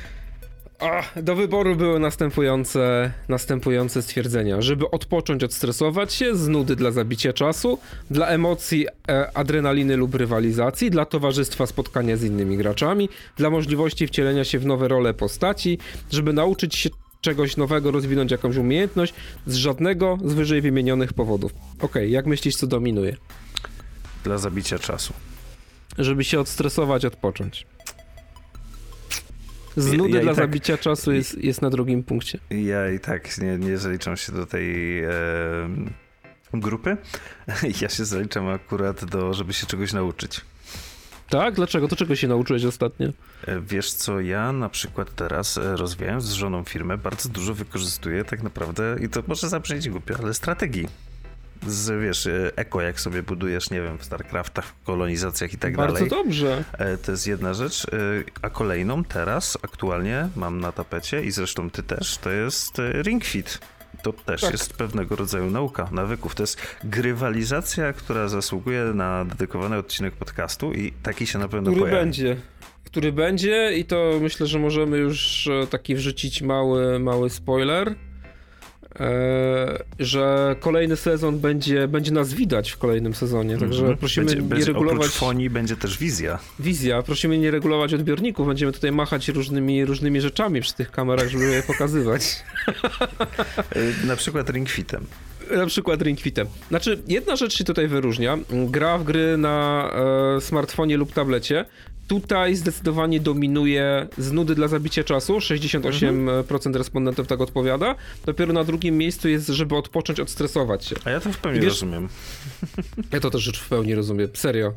A, 0.79 1.21
do 1.21 1.35
wyboru 1.35 1.75
były 1.75 1.99
następujące, 1.99 3.11
następujące 3.29 4.01
stwierdzenia. 4.01 4.61
Żeby 4.61 4.91
odpocząć, 4.91 5.43
odstresować 5.43 6.13
się, 6.13 6.35
z 6.35 6.47
nudy 6.47 6.75
dla 6.75 6.91
zabicia 6.91 7.33
czasu, 7.33 7.79
dla 8.11 8.27
emocji, 8.27 8.87
e, 9.09 9.37
adrenaliny 9.37 9.97
lub 9.97 10.15
rywalizacji, 10.15 10.91
dla 10.91 11.05
towarzystwa 11.05 11.65
spotkania 11.65 12.17
z 12.17 12.23
innymi 12.23 12.57
graczami, 12.57 13.09
dla 13.37 13.49
możliwości 13.49 14.07
wcielenia 14.07 14.43
się 14.43 14.59
w 14.59 14.65
nowe 14.65 14.87
role 14.87 15.13
postaci, 15.13 15.79
żeby 16.11 16.33
nauczyć 16.33 16.75
się 16.75 16.89
czegoś 17.21 17.57
nowego, 17.57 17.91
rozwinąć 17.91 18.31
jakąś 18.31 18.55
umiejętność, 18.55 19.13
z 19.47 19.55
żadnego 19.55 20.17
z 20.25 20.33
wyżej 20.33 20.61
wymienionych 20.61 21.13
powodów. 21.13 21.51
Okej, 21.75 21.85
okay, 21.85 22.09
jak 22.09 22.25
myślisz, 22.25 22.55
co 22.55 22.67
dominuje? 22.67 23.15
Dla 24.23 24.37
zabicia 24.37 24.79
czasu. 24.79 25.13
Żeby 25.97 26.23
się 26.23 26.39
odstresować, 26.39 27.05
odpocząć. 27.05 27.65
Z 29.77 29.93
nudy 29.93 30.09
ja, 30.09 30.15
ja 30.17 30.23
dla 30.23 30.35
tak, 30.35 30.43
zabicia 30.43 30.77
czasu 30.77 31.11
jest, 31.11 31.43
jest 31.43 31.61
na 31.61 31.69
drugim 31.69 32.03
punkcie. 32.03 32.39
Ja 32.49 32.89
i 32.91 32.99
tak 32.99 33.37
nie, 33.37 33.57
nie 33.57 33.77
zaliczam 33.77 34.17
się 34.17 34.31
do 34.31 34.45
tej 34.45 34.99
e, 35.03 35.09
grupy. 36.53 36.97
Ja 37.81 37.89
się 37.89 38.05
zaliczam 38.05 38.47
akurat 38.47 39.05
do, 39.05 39.33
żeby 39.33 39.53
się 39.53 39.65
czegoś 39.65 39.93
nauczyć. 39.93 40.41
Tak? 41.29 41.53
Dlaczego? 41.53 41.87
To 41.87 41.95
czego 41.95 42.15
się 42.15 42.27
nauczyłeś 42.27 42.65
ostatnio? 42.65 43.07
E, 43.47 43.61
wiesz 43.61 43.91
co, 43.93 44.19
ja 44.19 44.51
na 44.51 44.69
przykład 44.69 45.15
teraz 45.15 45.57
e, 45.57 45.75
rozwijając 45.75 46.23
z 46.23 46.31
żoną 46.31 46.63
firmę 46.63 46.97
bardzo 46.97 47.29
dużo 47.29 47.53
wykorzystuję 47.53 48.25
tak 48.25 48.43
naprawdę 48.43 48.95
i 49.01 49.09
to 49.09 49.23
może 49.27 49.49
zabrzmieć 49.49 49.89
głupio, 49.89 50.15
ale 50.23 50.33
strategii 50.33 50.87
z, 51.67 52.01
wiesz, 52.01 52.27
e, 52.27 52.51
eko, 52.55 52.81
jak 52.81 52.99
sobie 52.99 53.23
budujesz, 53.23 53.69
nie 53.69 53.81
wiem, 53.81 53.97
w 53.97 54.03
StarCraftach, 54.03 54.73
kolonizacjach 54.83 55.53
i 55.53 55.57
tak 55.57 55.75
Bardzo 55.75 55.93
dalej. 55.93 56.09
Bardzo 56.09 56.23
dobrze. 56.23 56.63
E, 56.77 56.97
to 56.97 57.11
jest 57.11 57.27
jedna 57.27 57.53
rzecz. 57.53 57.85
E, 57.85 57.87
a 58.41 58.49
kolejną 58.49 59.03
teraz, 59.03 59.57
aktualnie 59.61 60.29
mam 60.35 60.59
na 60.59 60.71
tapecie 60.71 61.23
i 61.23 61.31
zresztą 61.31 61.69
ty 61.69 61.83
też, 61.83 62.17
to 62.17 62.31
jest 62.31 62.81
Ring 63.03 63.25
Fit. 63.25 63.59
To 64.01 64.13
też 64.13 64.41
tak. 64.41 64.51
jest 64.51 64.73
pewnego 64.73 65.15
rodzaju 65.15 65.51
nauka 65.51 65.89
nawyków. 65.91 66.35
To 66.35 66.43
jest 66.43 66.61
grywalizacja, 66.83 67.93
która 67.93 68.27
zasługuje 68.27 68.83
na 68.83 69.25
dedykowany 69.25 69.77
odcinek 69.77 70.13
podcastu 70.13 70.73
i 70.73 70.91
taki 70.91 71.27
się 71.27 71.39
na 71.39 71.47
pewno 71.47 71.71
Który 71.71 71.81
pojawi. 71.81 72.05
będzie 72.05 72.37
który 72.85 73.11
będzie 73.11 73.77
i 73.77 73.85
to 73.85 74.19
myślę, 74.21 74.47
że 74.47 74.59
możemy 74.59 74.97
już 74.97 75.49
taki 75.69 75.95
wrzucić 75.95 76.41
mały, 76.41 76.99
mały 76.99 77.29
spoiler. 77.29 77.95
E, 78.99 79.83
że 79.99 80.55
kolejny 80.59 80.95
sezon 80.95 81.39
będzie, 81.39 81.87
będzie 81.87 82.11
nas 82.11 82.33
widać 82.33 82.71
w 82.71 82.77
kolejnym 82.77 83.13
sezonie, 83.13 83.57
także 83.57 83.83
mm 83.83 83.95
-hmm. 83.95 83.99
prosimy 83.99 84.25
będzie, 84.25 84.41
nie 84.41 84.47
będzie, 84.47 84.65
regulować... 84.65 85.11
Fonii 85.11 85.49
będzie 85.49 85.75
też 85.75 85.97
wizja. 85.97 86.39
Wizja, 86.59 87.01
prosimy 87.01 87.37
nie 87.37 87.51
regulować 87.51 87.93
odbiorników, 87.93 88.47
będziemy 88.47 88.71
tutaj 88.71 88.91
machać 88.91 89.27
różnymi, 89.27 89.85
różnymi 89.85 90.21
rzeczami 90.21 90.61
przy 90.61 90.73
tych 90.73 90.91
kamerach, 90.91 91.29
żeby 91.29 91.45
je 91.45 91.63
pokazywać. 91.63 92.43
Na 94.07 94.15
przykład 94.15 94.49
ringfitem. 94.49 95.05
Na 95.55 95.65
przykład 95.65 96.01
ringfitem. 96.01 96.47
Znaczy, 96.69 97.01
jedna 97.07 97.35
rzecz 97.35 97.57
się 97.57 97.63
tutaj 97.63 97.87
wyróżnia. 97.87 98.37
Gra 98.49 98.97
w 98.97 99.03
gry 99.03 99.37
na 99.37 99.89
e, 100.37 100.41
smartfonie 100.41 100.97
lub 100.97 101.13
tablecie 101.13 101.65
Tutaj 102.07 102.55
zdecydowanie 102.55 103.19
dominuje 103.19 104.07
z 104.17 104.31
nudy 104.31 104.55
dla 104.55 104.67
zabicia 104.67 105.03
czasu, 105.03 105.37
68% 105.37 106.07
mhm. 106.07 106.75
respondentów 106.75 107.27
tak 107.27 107.41
odpowiada. 107.41 107.95
Dopiero 108.25 108.53
na 108.53 108.63
drugim 108.63 108.97
miejscu 108.97 109.29
jest, 109.29 109.47
żeby 109.47 109.75
odpocząć, 109.75 110.19
odstresować 110.19 110.85
się. 110.85 110.95
A 111.05 111.09
ja 111.09 111.19
to 111.19 111.33
w 111.33 111.37
pełni 111.37 111.59
wiesz, 111.59 111.73
rozumiem. 111.73 112.09
Ja 113.13 113.19
to 113.19 113.29
też 113.29 113.49
w 113.49 113.69
pełni 113.69 113.95
rozumiem, 113.95 114.27
serio. 114.33 114.73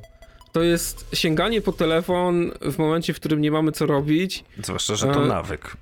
To 0.52 0.62
jest 0.62 1.06
sięganie 1.12 1.60
po 1.60 1.72
telefon 1.72 2.50
w 2.60 2.78
momencie, 2.78 3.14
w 3.14 3.16
którym 3.16 3.40
nie 3.40 3.50
mamy 3.50 3.72
co 3.72 3.86
robić. 3.86 4.44
Zwłaszcza, 4.62 4.96
że 4.96 5.06
to 5.06 5.24
e, 5.24 5.26
nawyk. 5.26 5.76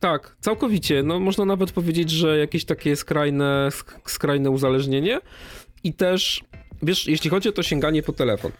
Tak, 0.00 0.36
całkowicie. 0.40 1.02
No, 1.02 1.20
można 1.20 1.44
nawet 1.44 1.72
powiedzieć, 1.72 2.10
że 2.10 2.38
jakieś 2.38 2.64
takie 2.64 2.96
skrajne, 2.96 3.68
skrajne 4.06 4.50
uzależnienie. 4.50 5.20
I 5.84 5.92
też, 5.92 6.44
wiesz, 6.82 7.06
jeśli 7.06 7.30
chodzi 7.30 7.48
o 7.48 7.52
to 7.52 7.62
sięganie 7.62 8.02
po 8.02 8.12
telefon, 8.12 8.52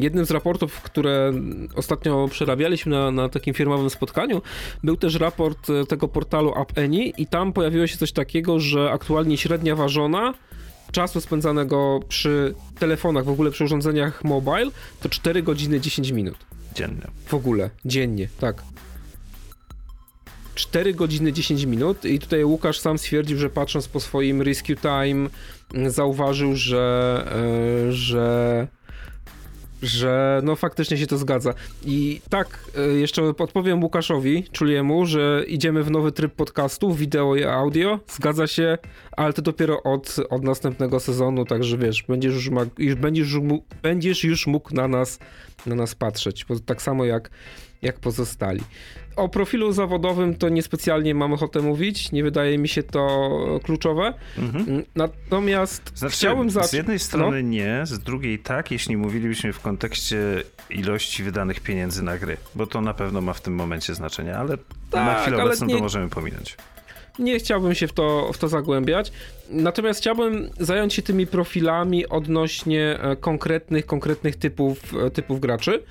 jednym 0.00 0.24
z 0.24 0.30
raportów, 0.30 0.82
które 0.82 1.32
ostatnio 1.76 2.28
przerabialiśmy 2.28 2.92
na, 2.92 3.10
na 3.10 3.28
takim 3.28 3.54
firmowym 3.54 3.90
spotkaniu, 3.90 4.42
był 4.84 4.96
też 4.96 5.14
raport 5.14 5.70
e, 5.70 5.86
tego 5.86 6.08
portalu 6.08 6.54
AppAny 6.54 7.04
i 7.06 7.26
tam 7.26 7.52
pojawiło 7.52 7.86
się 7.86 7.96
coś 7.96 8.12
takiego, 8.12 8.60
że 8.60 8.90
aktualnie 8.90 9.36
średnia 9.36 9.76
ważona 9.76 10.34
czasu 10.92 11.20
spędzanego 11.20 12.00
przy 12.08 12.54
telefonach, 12.78 13.24
w 13.24 13.28
ogóle 13.28 13.50
przy 13.50 13.64
urządzeniach 13.64 14.24
mobile, 14.24 14.70
to 15.00 15.08
4 15.08 15.42
godziny 15.42 15.80
10 15.80 16.10
minut. 16.10 16.36
Dziennie. 16.74 17.06
W 17.26 17.34
ogóle, 17.34 17.70
dziennie, 17.84 18.28
tak. 18.40 18.62
4 20.54 20.94
godziny 20.94 21.32
10 21.32 21.64
minut 21.64 22.04
i 22.04 22.18
tutaj 22.18 22.44
Łukasz 22.44 22.78
sam 22.78 22.98
stwierdził, 22.98 23.38
że 23.38 23.50
patrząc 23.50 23.88
po 23.88 24.00
swoim 24.00 24.42
rescue 24.42 24.76
time 24.76 25.28
zauważył, 25.86 26.56
że, 26.56 27.24
yy, 27.84 27.92
że 27.92 28.68
że 29.82 30.40
no 30.44 30.56
faktycznie 30.56 30.96
się 30.96 31.06
to 31.06 31.18
zgadza. 31.18 31.54
I 31.84 32.20
tak, 32.28 32.58
e, 32.78 32.86
jeszcze 32.86 33.34
podpowiem 33.34 33.82
Łukaszowi, 33.82 34.44
Czuliemu, 34.52 35.06
że 35.06 35.44
idziemy 35.46 35.82
w 35.82 35.90
nowy 35.90 36.12
tryb 36.12 36.34
podcastu, 36.34 36.94
wideo 36.94 37.36
i 37.36 37.44
audio. 37.44 37.98
Zgadza 38.08 38.46
się, 38.46 38.78
ale 39.12 39.32
to 39.32 39.42
dopiero 39.42 39.82
od, 39.82 40.16
od 40.30 40.44
następnego 40.44 41.00
sezonu, 41.00 41.44
także 41.44 41.78
wiesz, 41.78 42.04
będziesz 42.08 42.34
już, 42.34 42.48
ma, 42.48 42.66
będziesz, 42.96 43.34
mógł, 43.34 43.64
będziesz 43.82 44.24
już 44.24 44.46
mógł 44.46 44.74
na 44.74 44.88
nas, 44.88 45.18
na 45.66 45.74
nas 45.74 45.94
patrzeć. 45.94 46.46
Tak 46.66 46.82
samo 46.82 47.04
jak, 47.04 47.30
jak 47.82 48.00
pozostali. 48.00 48.60
O 49.16 49.28
profilu 49.28 49.72
zawodowym 49.72 50.34
to 50.34 50.48
niespecjalnie 50.48 51.14
mam 51.14 51.32
ochotę 51.32 51.60
mówić, 51.60 52.12
nie 52.12 52.22
wydaje 52.22 52.58
mi 52.58 52.68
się 52.68 52.82
to 52.82 53.60
kluczowe. 53.62 54.14
Mhm. 54.38 54.82
Natomiast 54.94 55.92
znaczy, 55.94 56.14
chciałbym 56.14 56.50
zacząć. 56.50 56.70
Z 56.70 56.74
jednej 56.74 56.98
strony 56.98 57.42
no. 57.42 57.48
nie, 57.48 57.80
z 57.84 57.98
drugiej 57.98 58.38
tak, 58.38 58.70
jeśli 58.70 58.96
mówilibyśmy 58.96 59.52
w 59.52 59.60
kontekście 59.60 60.42
ilości 60.70 61.22
wydanych 61.22 61.60
pieniędzy 61.60 62.02
na 62.02 62.18
gry, 62.18 62.36
bo 62.54 62.66
to 62.66 62.80
na 62.80 62.94
pewno 62.94 63.20
ma 63.20 63.32
w 63.32 63.40
tym 63.40 63.54
momencie 63.54 63.94
znaczenie, 63.94 64.36
ale 64.36 64.56
tak, 64.90 65.06
na 65.06 65.22
chwilę 65.22 65.44
obecną 65.44 65.66
nie... 65.66 65.74
to 65.74 65.80
możemy 65.80 66.08
pominąć 66.08 66.56
nie 67.20 67.38
chciałbym 67.38 67.74
się 67.74 67.88
w 67.88 67.92
to, 67.92 68.30
w 68.32 68.38
to 68.38 68.48
zagłębiać. 68.48 69.12
Natomiast 69.50 70.00
chciałbym 70.00 70.50
zająć 70.60 70.94
się 70.94 71.02
tymi 71.02 71.26
profilami 71.26 72.06
odnośnie 72.08 72.98
e, 73.00 73.16
konkretnych, 73.16 73.86
konkretnych 73.86 74.36
typów, 74.36 74.94
e, 75.06 75.10
typów 75.10 75.40
graczy. 75.40 75.82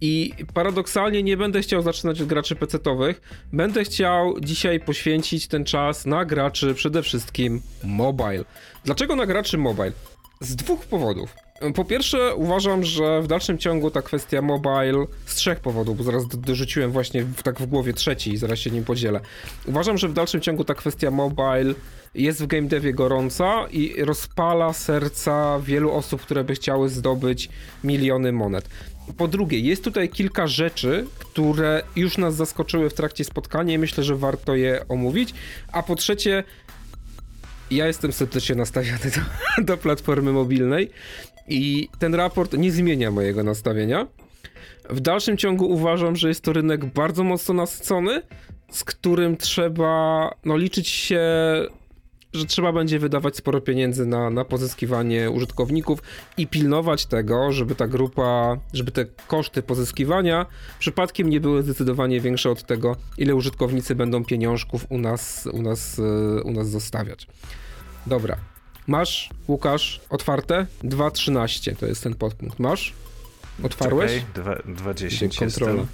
I 0.00 0.34
paradoksalnie 0.54 1.22
nie 1.22 1.36
będę 1.36 1.60
chciał 1.60 1.82
zaczynać 1.82 2.20
od 2.20 2.28
graczy 2.28 2.56
PC-owych. 2.56 3.20
Będę 3.52 3.84
chciał 3.84 4.40
dzisiaj 4.40 4.80
poświęcić 4.80 5.48
ten 5.48 5.64
czas 5.64 6.06
na 6.06 6.24
graczy 6.24 6.74
przede 6.74 7.02
wszystkim 7.02 7.62
mobile. 7.84 8.44
Dlaczego 8.84 9.16
na 9.16 9.26
graczy 9.26 9.58
mobile? 9.58 9.92
Z 10.40 10.56
dwóch 10.56 10.86
powodów. 10.86 11.49
Po 11.74 11.84
pierwsze, 11.84 12.34
uważam, 12.34 12.84
że 12.84 13.22
w 13.22 13.26
dalszym 13.26 13.58
ciągu 13.58 13.90
ta 13.90 14.02
kwestia 14.02 14.42
mobile 14.42 15.06
z 15.26 15.34
trzech 15.34 15.60
powodów, 15.60 15.98
bo 15.98 16.04
zaraz 16.04 16.28
dorzuciłem 16.28 16.90
właśnie 16.90 17.24
w, 17.24 17.42
tak 17.42 17.60
w 17.60 17.66
głowie 17.66 17.92
trzeci 17.92 18.32
i 18.32 18.36
zaraz 18.36 18.58
się 18.58 18.70
nim 18.70 18.84
podzielę. 18.84 19.20
Uważam, 19.66 19.98
że 19.98 20.08
w 20.08 20.12
dalszym 20.12 20.40
ciągu 20.40 20.64
ta 20.64 20.74
kwestia 20.74 21.10
mobile 21.10 21.74
jest 22.14 22.42
w 22.42 22.46
game 22.46 22.68
devie 22.68 22.94
gorąca 22.94 23.66
i 23.70 24.04
rozpala 24.04 24.72
serca 24.72 25.60
wielu 25.60 25.92
osób, 25.92 26.22
które 26.22 26.44
by 26.44 26.54
chciały 26.54 26.88
zdobyć 26.88 27.48
miliony 27.84 28.32
monet. 28.32 28.68
Po 29.16 29.28
drugie, 29.28 29.60
jest 29.60 29.84
tutaj 29.84 30.08
kilka 30.08 30.46
rzeczy, 30.46 31.06
które 31.18 31.82
już 31.96 32.18
nas 32.18 32.34
zaskoczyły 32.34 32.90
w 32.90 32.94
trakcie 32.94 33.24
spotkania 33.24 33.74
i 33.74 33.78
myślę, 33.78 34.04
że 34.04 34.16
warto 34.16 34.54
je 34.54 34.84
omówić. 34.88 35.34
A 35.72 35.82
po 35.82 35.96
trzecie, 35.96 36.44
ja 37.70 37.86
jestem 37.86 38.12
sceptycznie 38.12 38.54
nastawiony 38.54 38.98
do, 38.98 39.20
do 39.68 39.76
platformy 39.76 40.32
mobilnej 40.32 40.90
i 41.50 41.88
ten 41.98 42.14
raport 42.14 42.52
nie 42.52 42.72
zmienia 42.72 43.10
mojego 43.10 43.42
nastawienia. 43.42 44.06
W 44.90 45.00
dalszym 45.00 45.36
ciągu 45.36 45.70
uważam, 45.70 46.16
że 46.16 46.28
jest 46.28 46.44
to 46.44 46.52
rynek 46.52 46.84
bardzo 46.84 47.24
mocno 47.24 47.54
nasycony, 47.54 48.22
z 48.70 48.84
którym 48.84 49.36
trzeba 49.36 50.30
no, 50.44 50.56
liczyć 50.56 50.88
się, 50.88 51.20
że 52.32 52.46
trzeba 52.46 52.72
będzie 52.72 52.98
wydawać 52.98 53.36
sporo 53.36 53.60
pieniędzy 53.60 54.06
na, 54.06 54.30
na 54.30 54.44
pozyskiwanie 54.44 55.30
użytkowników 55.30 56.02
i 56.36 56.46
pilnować 56.46 57.06
tego, 57.06 57.52
żeby 57.52 57.74
ta 57.74 57.88
grupa, 57.88 58.56
żeby 58.72 58.92
te 58.92 59.04
koszty 59.04 59.62
pozyskiwania 59.62 60.46
przypadkiem 60.78 61.30
nie 61.30 61.40
były 61.40 61.62
zdecydowanie 61.62 62.20
większe 62.20 62.50
od 62.50 62.66
tego, 62.66 62.96
ile 63.18 63.34
użytkownicy 63.34 63.94
będą 63.94 64.24
pieniążków 64.24 64.86
u 64.88 64.98
nas, 64.98 65.48
u 65.52 65.62
nas, 65.62 65.98
e, 65.98 66.42
u 66.42 66.50
nas 66.50 66.70
zostawiać. 66.70 67.26
Dobra. 68.06 68.49
Masz, 68.90 69.30
Łukasz, 69.48 70.00
otwarte? 70.08 70.66
2.13 70.84 71.76
to 71.76 71.86
jest 71.86 72.02
ten 72.02 72.14
podpunkt. 72.14 72.58
Masz? 72.58 72.92
Otwarłeś? 73.62 74.12
Czekaj, 74.34 74.54
2.10 74.54 75.42
jestem. 75.42 75.86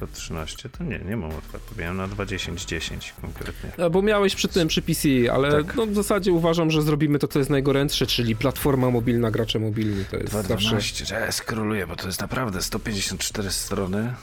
2.13 0.00 0.68
to 0.78 0.84
nie, 0.84 0.98
nie 0.98 1.16
mam 1.16 1.30
otwartego. 1.30 1.80
Miałem 1.80 1.96
na 1.96 2.08
2.10.10 2.08 3.12
konkretnie. 3.20 3.70
No, 3.78 3.90
bo 3.90 4.02
miałeś 4.02 4.34
przy 4.34 4.48
tym, 4.48 4.68
przy 4.68 4.82
PC, 4.82 5.08
ale 5.32 5.64
tak. 5.64 5.76
no, 5.76 5.86
w 5.86 5.94
zasadzie 5.94 6.32
uważam, 6.32 6.70
że 6.70 6.82
zrobimy 6.82 7.18
to, 7.18 7.28
co 7.28 7.38
jest 7.38 7.50
najgorętsze, 7.50 8.06
czyli 8.06 8.36
platforma 8.36 8.90
mobilna, 8.90 9.30
gracze 9.30 9.58
mobilni. 9.58 10.04
To 10.04 10.16
jest 10.16 10.34
2.12, 10.34 10.48
zawsze... 10.48 11.14
ja 11.14 11.32
skroluję, 11.32 11.86
bo 11.86 11.96
to 11.96 12.06
jest 12.06 12.20
naprawdę 12.20 12.62
154 12.62 13.50
strony. 13.50 14.14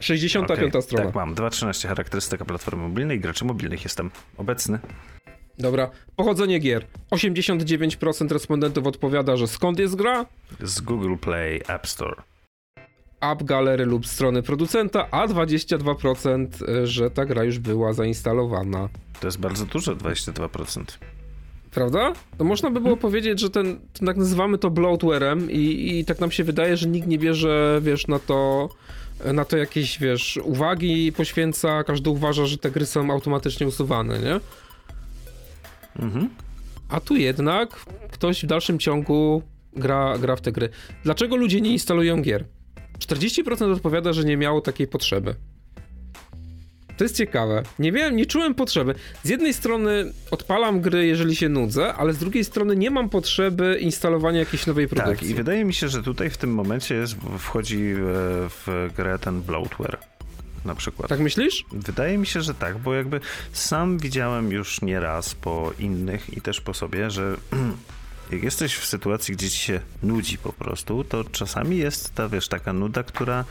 65 0.00 0.74
okay, 0.74 0.82
strona. 0.82 1.04
Tak, 1.04 1.14
mam. 1.14 1.34
2.13 1.34 1.88
charakterystyka 1.88 2.44
platformy 2.44 2.82
mobilnej 2.82 3.20
graczy 3.20 3.44
mobilnych. 3.44 3.84
Jestem 3.84 4.10
obecny. 4.36 4.78
Dobra. 5.58 5.90
Pochodzenie 6.16 6.58
gier. 6.58 6.86
89% 7.10 8.32
respondentów 8.32 8.86
odpowiada, 8.86 9.36
że 9.36 9.48
skąd 9.48 9.78
jest 9.78 9.94
gra? 9.94 10.26
Z 10.60 10.80
Google 10.80 11.16
Play 11.16 11.60
App 11.68 11.86
Store. 11.86 12.22
App 13.20 13.42
Gallery 13.42 13.86
lub 13.86 14.06
strony 14.06 14.42
producenta, 14.42 15.10
a 15.10 15.28
22%, 15.28 16.48
że 16.84 17.10
ta 17.10 17.24
gra 17.24 17.44
już 17.44 17.58
była 17.58 17.92
zainstalowana. 17.92 18.88
To 19.20 19.26
jest 19.26 19.38
bardzo 19.38 19.66
dużo, 19.66 19.92
22%. 19.94 20.84
Prawda? 21.70 22.12
To 22.38 22.44
można 22.44 22.70
by 22.70 22.80
było 22.80 22.84
hmm. 22.94 23.00
powiedzieć, 23.02 23.40
że 23.40 23.50
ten, 23.50 23.78
tak 24.06 24.16
nazywamy 24.16 24.58
to 24.58 24.70
bloatwarem 24.70 25.50
i, 25.50 25.98
i 25.98 26.04
tak 26.04 26.20
nam 26.20 26.30
się 26.30 26.44
wydaje, 26.44 26.76
że 26.76 26.88
nikt 26.88 27.08
nie 27.08 27.18
bierze, 27.18 27.80
wiesz, 27.82 28.06
na 28.06 28.18
to 28.18 28.68
na 29.32 29.44
to 29.44 29.56
jakieś, 29.56 29.98
wiesz, 29.98 30.38
uwagi 30.42 31.12
poświęca, 31.12 31.84
każdy 31.84 32.10
uważa, 32.10 32.46
że 32.46 32.58
te 32.58 32.70
gry 32.70 32.86
są 32.86 33.10
automatycznie 33.10 33.66
usuwane, 33.66 34.18
nie? 34.18 34.40
Mhm. 35.98 36.28
A 36.88 37.00
tu 37.00 37.16
jednak 37.16 37.84
ktoś 38.12 38.44
w 38.44 38.46
dalszym 38.46 38.78
ciągu 38.78 39.42
gra, 39.72 40.18
gra 40.18 40.36
w 40.36 40.40
te 40.40 40.52
gry. 40.52 40.68
Dlaczego 41.04 41.36
ludzie 41.36 41.60
nie 41.60 41.72
instalują 41.72 42.22
gier? 42.22 42.44
40% 42.98 43.72
odpowiada, 43.72 44.12
że 44.12 44.24
nie 44.24 44.36
miało 44.36 44.60
takiej 44.60 44.86
potrzeby. 44.86 45.34
To 46.96 47.04
jest 47.04 47.16
ciekawe. 47.16 47.62
Nie 47.78 47.92
wiem, 47.92 48.16
nie 48.16 48.26
czułem 48.26 48.54
potrzeby. 48.54 48.94
Z 49.22 49.28
jednej 49.28 49.54
strony 49.54 50.12
odpalam 50.30 50.80
gry, 50.80 51.06
jeżeli 51.06 51.36
się 51.36 51.48
nudzę, 51.48 51.94
ale 51.94 52.12
z 52.12 52.18
drugiej 52.18 52.44
strony 52.44 52.76
nie 52.76 52.90
mam 52.90 53.08
potrzeby 53.08 53.78
instalowania 53.80 54.38
jakiejś 54.38 54.66
nowej 54.66 54.88
produkcji. 54.88 55.26
Tak, 55.26 55.30
i 55.30 55.34
wydaje 55.34 55.64
mi 55.64 55.74
się, 55.74 55.88
że 55.88 56.02
tutaj 56.02 56.30
w 56.30 56.36
tym 56.36 56.54
momencie 56.54 56.94
jest, 56.94 57.16
wchodzi 57.38 57.80
e, 57.80 57.94
w 58.48 58.90
grę 58.96 59.18
ten 59.18 59.42
bloatware 59.42 59.98
na 60.64 60.74
przykład. 60.74 61.08
Tak 61.08 61.20
myślisz? 61.20 61.64
Wydaje 61.72 62.18
mi 62.18 62.26
się, 62.26 62.42
że 62.42 62.54
tak, 62.54 62.78
bo 62.78 62.94
jakby 62.94 63.20
sam 63.52 63.98
widziałem 63.98 64.50
już 64.50 64.82
nieraz 64.82 65.34
po 65.34 65.72
innych 65.78 66.36
i 66.36 66.40
też 66.40 66.60
po 66.60 66.74
sobie, 66.74 67.10
że 67.10 67.36
jak 68.32 68.42
jesteś 68.42 68.74
w 68.74 68.86
sytuacji, 68.86 69.34
gdzie 69.36 69.50
ci 69.50 69.58
się 69.58 69.80
nudzi 70.02 70.38
po 70.38 70.52
prostu, 70.52 71.04
to 71.04 71.24
czasami 71.24 71.76
jest 71.76 72.14
ta, 72.14 72.28
wiesz, 72.28 72.48
taka 72.48 72.72
nuda, 72.72 73.02
która 73.02 73.44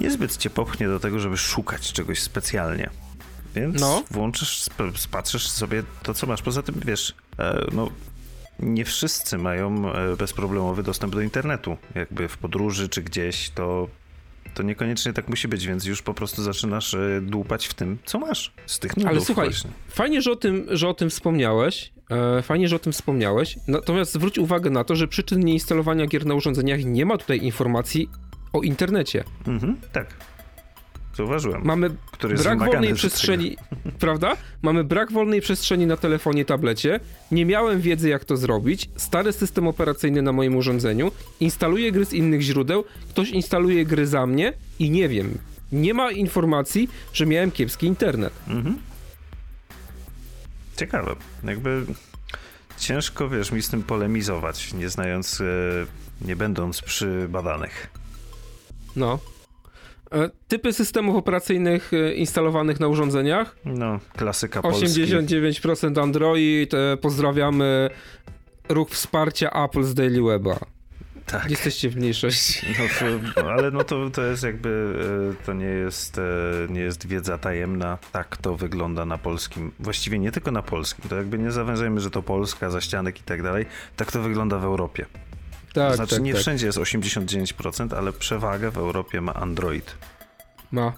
niezbyt 0.00 0.36
cię 0.36 0.50
popchnie 0.50 0.88
do 0.88 1.00
tego, 1.00 1.20
żeby 1.20 1.36
szukać 1.36 1.92
czegoś 1.92 2.22
specjalnie. 2.22 2.90
Więc 3.54 3.80
no. 3.80 4.02
włączysz, 4.10 4.64
spatrzysz 4.96 5.48
sobie 5.48 5.82
to, 6.02 6.14
co 6.14 6.26
masz. 6.26 6.42
Poza 6.42 6.62
tym, 6.62 6.74
wiesz, 6.84 7.14
e, 7.38 7.66
no, 7.72 7.88
nie 8.58 8.84
wszyscy 8.84 9.38
mają 9.38 9.92
e, 9.92 10.16
bezproblemowy 10.16 10.82
dostęp 10.82 11.14
do 11.14 11.20
internetu. 11.20 11.76
Jakby 11.94 12.28
w 12.28 12.38
podróży 12.38 12.88
czy 12.88 13.02
gdzieś, 13.02 13.50
to 13.50 13.88
to 14.54 14.62
niekoniecznie 14.62 15.12
tak 15.12 15.28
musi 15.28 15.48
być, 15.48 15.66
więc 15.66 15.84
już 15.84 16.02
po 16.02 16.14
prostu 16.14 16.42
zaczynasz 16.42 16.94
e, 16.94 17.20
dłupać 17.22 17.66
w 17.66 17.74
tym, 17.74 17.98
co 18.04 18.18
masz 18.18 18.52
z 18.66 18.78
tych 18.78 18.96
nudów 18.96 19.10
Ale 19.10 19.20
słuchaj, 19.20 19.48
właśnie. 19.48 19.70
fajnie, 19.88 20.22
że 20.22 20.32
o 20.32 20.36
tym, 20.36 20.66
że 20.70 20.88
o 20.88 20.94
tym 20.94 21.10
wspomniałeś. 21.10 21.92
E, 22.10 22.42
fajnie, 22.42 22.68
że 22.68 22.76
o 22.76 22.78
tym 22.78 22.92
wspomniałeś. 22.92 23.58
Natomiast 23.68 24.12
zwróć 24.12 24.38
uwagę 24.38 24.70
na 24.70 24.84
to, 24.84 24.96
że 24.96 25.08
przyczyn 25.08 25.40
nieinstalowania 25.40 26.06
gier 26.06 26.26
na 26.26 26.34
urządzeniach 26.34 26.84
nie 26.84 27.06
ma 27.06 27.18
tutaj 27.18 27.38
informacji 27.38 28.08
o 28.52 28.62
internecie. 28.62 29.24
Mhm, 29.46 29.76
tak. 29.92 30.14
Zauważyłem. 31.20 31.62
Mamy 31.64 31.90
brak 32.42 32.58
wolnej 32.58 32.94
przestrzeni, 32.94 33.56
prawda? 33.98 34.36
Mamy 34.62 34.84
brak 34.84 35.12
wolnej 35.12 35.40
przestrzeni 35.40 35.86
na 35.86 35.96
telefonie, 35.96 36.44
tablecie. 36.44 37.00
Nie 37.30 37.46
miałem 37.46 37.80
wiedzy, 37.80 38.08
jak 38.08 38.24
to 38.24 38.36
zrobić. 38.36 38.90
Stary 38.96 39.32
system 39.32 39.68
operacyjny 39.68 40.22
na 40.22 40.32
moim 40.32 40.56
urządzeniu. 40.56 41.10
Instaluję 41.40 41.92
gry 41.92 42.04
z 42.04 42.12
innych 42.12 42.40
źródeł. 42.40 42.84
Ktoś 43.08 43.30
instaluje 43.30 43.84
gry 43.84 44.06
za 44.06 44.26
mnie 44.26 44.52
i 44.78 44.90
nie 44.90 45.08
wiem. 45.08 45.38
Nie 45.72 45.94
ma 45.94 46.12
informacji, 46.12 46.88
że 47.12 47.26
miałem 47.26 47.50
kiepski 47.50 47.86
internet. 47.86 48.32
Mhm. 48.48 48.78
Ciekawe. 50.76 51.16
Jakby 51.44 51.84
ciężko, 52.78 53.28
wiesz, 53.28 53.52
mi 53.52 53.62
z 53.62 53.68
tym 53.68 53.82
polemizować, 53.82 54.74
nie 54.74 54.88
znając, 54.88 55.40
e, 55.40 55.44
nie 56.26 56.36
będąc 56.36 56.82
przy 56.82 57.26
badanych. 57.28 57.90
No. 58.96 59.18
E, 60.14 60.30
typy 60.48 60.72
systemów 60.72 61.16
operacyjnych 61.16 61.92
e, 61.94 62.14
instalowanych 62.14 62.80
na 62.80 62.88
urządzeniach? 62.88 63.56
No, 63.64 64.00
klasyka 64.16 64.60
89% 64.60 65.62
Polski. 65.62 66.00
Android. 66.00 66.72
Pozdrawiamy 67.00 67.90
ruch 68.68 68.90
wsparcia 68.90 69.50
Apple 69.64 69.82
z 69.84 69.94
Daily 69.94 70.22
Weba. 70.22 70.58
Tak. 71.26 71.50
Jesteście 71.50 71.90
w 71.90 71.96
mniejszości. 71.96 72.66
No, 73.36 73.50
ale 73.50 73.70
no 73.70 73.84
to, 73.84 74.10
to 74.10 74.22
jest 74.22 74.42
jakby, 74.42 74.94
e, 75.40 75.44
to 75.46 75.52
nie 75.52 75.64
jest, 75.64 76.20
nie 76.68 76.80
jest 76.80 77.06
wiedza 77.06 77.38
tajemna. 77.38 77.98
Tak 78.12 78.36
to 78.36 78.56
wygląda 78.56 79.04
na 79.04 79.18
polskim. 79.18 79.72
Właściwie 79.80 80.18
nie 80.18 80.32
tylko 80.32 80.50
na 80.50 80.62
polskim. 80.62 81.08
To 81.08 81.16
jakby 81.16 81.38
nie 81.38 81.50
zawężajmy, 81.50 82.00
że 82.00 82.10
to 82.10 82.22
Polska, 82.22 82.70
zaścianek 82.70 83.20
i 83.20 83.22
tak 83.22 83.42
dalej. 83.42 83.66
Tak 83.96 84.12
to 84.12 84.22
wygląda 84.22 84.58
w 84.58 84.64
Europie. 84.64 85.06
Tak, 85.72 85.96
znaczy 85.96 86.14
tak, 86.14 86.24
nie 86.24 86.32
tak. 86.32 86.40
wszędzie 86.40 86.66
jest 86.66 86.78
89%, 86.78 87.94
ale 87.96 88.12
przewagę 88.12 88.70
w 88.70 88.78
Europie 88.78 89.20
ma 89.20 89.34
Android. 89.34 89.94
Ma, 90.72 90.92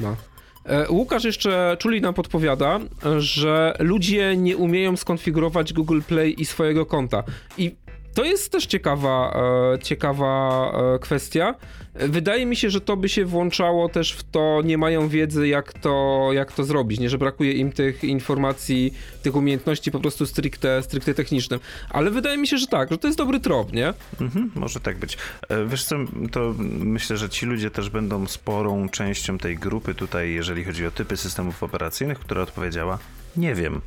ma. 0.00 0.16
E, 0.64 0.90
Łukasz 0.90 1.24
jeszcze 1.24 1.76
czuli 1.80 2.00
nam 2.00 2.14
podpowiada, 2.14 2.80
że 3.18 3.76
ludzie 3.78 4.36
nie 4.36 4.56
umieją 4.56 4.96
skonfigurować 4.96 5.72
Google 5.72 6.00
Play 6.00 6.42
i 6.42 6.46
swojego 6.46 6.86
konta. 6.86 7.22
I 7.58 7.76
to 8.18 8.24
jest 8.24 8.52
też 8.52 8.66
ciekawa, 8.66 9.40
e, 9.74 9.78
ciekawa 9.78 10.72
e, 10.94 10.98
kwestia. 10.98 11.54
Wydaje 11.94 12.46
mi 12.46 12.56
się, 12.56 12.70
że 12.70 12.80
to 12.80 12.96
by 12.96 13.08
się 13.08 13.24
włączało 13.24 13.88
też 13.88 14.12
w 14.12 14.22
to, 14.22 14.62
nie 14.64 14.78
mają 14.78 15.08
wiedzy, 15.08 15.48
jak 15.48 15.72
to, 15.72 16.28
jak 16.32 16.52
to 16.52 16.64
zrobić, 16.64 17.00
nie, 17.00 17.10
że 17.10 17.18
brakuje 17.18 17.52
im 17.52 17.72
tych 17.72 18.04
informacji, 18.04 18.94
tych 19.22 19.36
umiejętności 19.36 19.90
po 19.90 20.00
prostu 20.00 20.26
stricte, 20.26 20.82
stricte 20.82 21.14
technicznym. 21.14 21.60
Ale 21.90 22.10
wydaje 22.10 22.38
mi 22.38 22.46
się, 22.46 22.58
że 22.58 22.66
tak, 22.66 22.90
że 22.90 22.98
to 22.98 23.08
jest 23.08 23.18
dobry 23.18 23.40
trop, 23.40 23.72
nie? 23.72 23.94
Mhm, 24.20 24.50
może 24.54 24.80
tak 24.80 24.98
być. 24.98 25.18
E, 25.48 25.66
wiesz 25.66 25.84
co, 25.84 25.96
to 26.32 26.54
myślę, 26.78 27.16
że 27.16 27.28
ci 27.28 27.46
ludzie 27.46 27.70
też 27.70 27.90
będą 27.90 28.26
sporą 28.26 28.88
częścią 28.88 29.38
tej 29.38 29.56
grupy 29.56 29.94
tutaj, 29.94 30.32
jeżeli 30.32 30.64
chodzi 30.64 30.86
o 30.86 30.90
typy 30.90 31.16
systemów 31.16 31.62
operacyjnych, 31.62 32.18
która 32.18 32.42
odpowiedziała, 32.42 32.98
nie 33.36 33.54
wiem. 33.54 33.80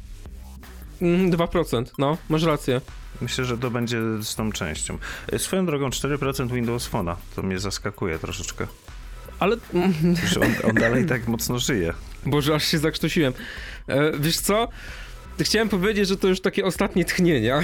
2%, 1.02 1.78
mhm, 1.78 1.86
no, 1.98 2.17
masz 2.30 2.44
rację. 2.44 2.82
Myślę, 3.21 3.45
że 3.45 3.57
to 3.57 3.71
będzie 3.71 4.01
z 4.21 4.36
tą 4.36 4.51
częścią. 4.51 4.97
E, 5.31 5.39
swoją 5.39 5.65
drogą 5.65 5.89
4% 5.89 6.51
Windows 6.51 6.89
Phone'a. 6.89 7.15
To 7.36 7.43
mnie 7.43 7.60
zaskakuje 7.60 8.19
troszeczkę. 8.19 8.67
Ale... 9.39 9.57
On, 10.41 10.69
on 10.69 10.75
dalej 10.75 11.05
tak 11.05 11.27
mocno 11.27 11.60
żyje. 11.60 11.93
Boże, 12.25 12.55
aż 12.55 12.67
się 12.67 12.77
zakrztusiłem. 12.77 13.34
E, 13.88 14.12
wiesz 14.19 14.39
co? 14.39 14.67
Chciałem 15.39 15.70
powiedzieć, 15.70 16.08
że 16.08 16.17
to 16.17 16.28
już 16.28 16.41
takie 16.41 16.65
ostatnie 16.65 17.06
tchnienia. 17.06 17.62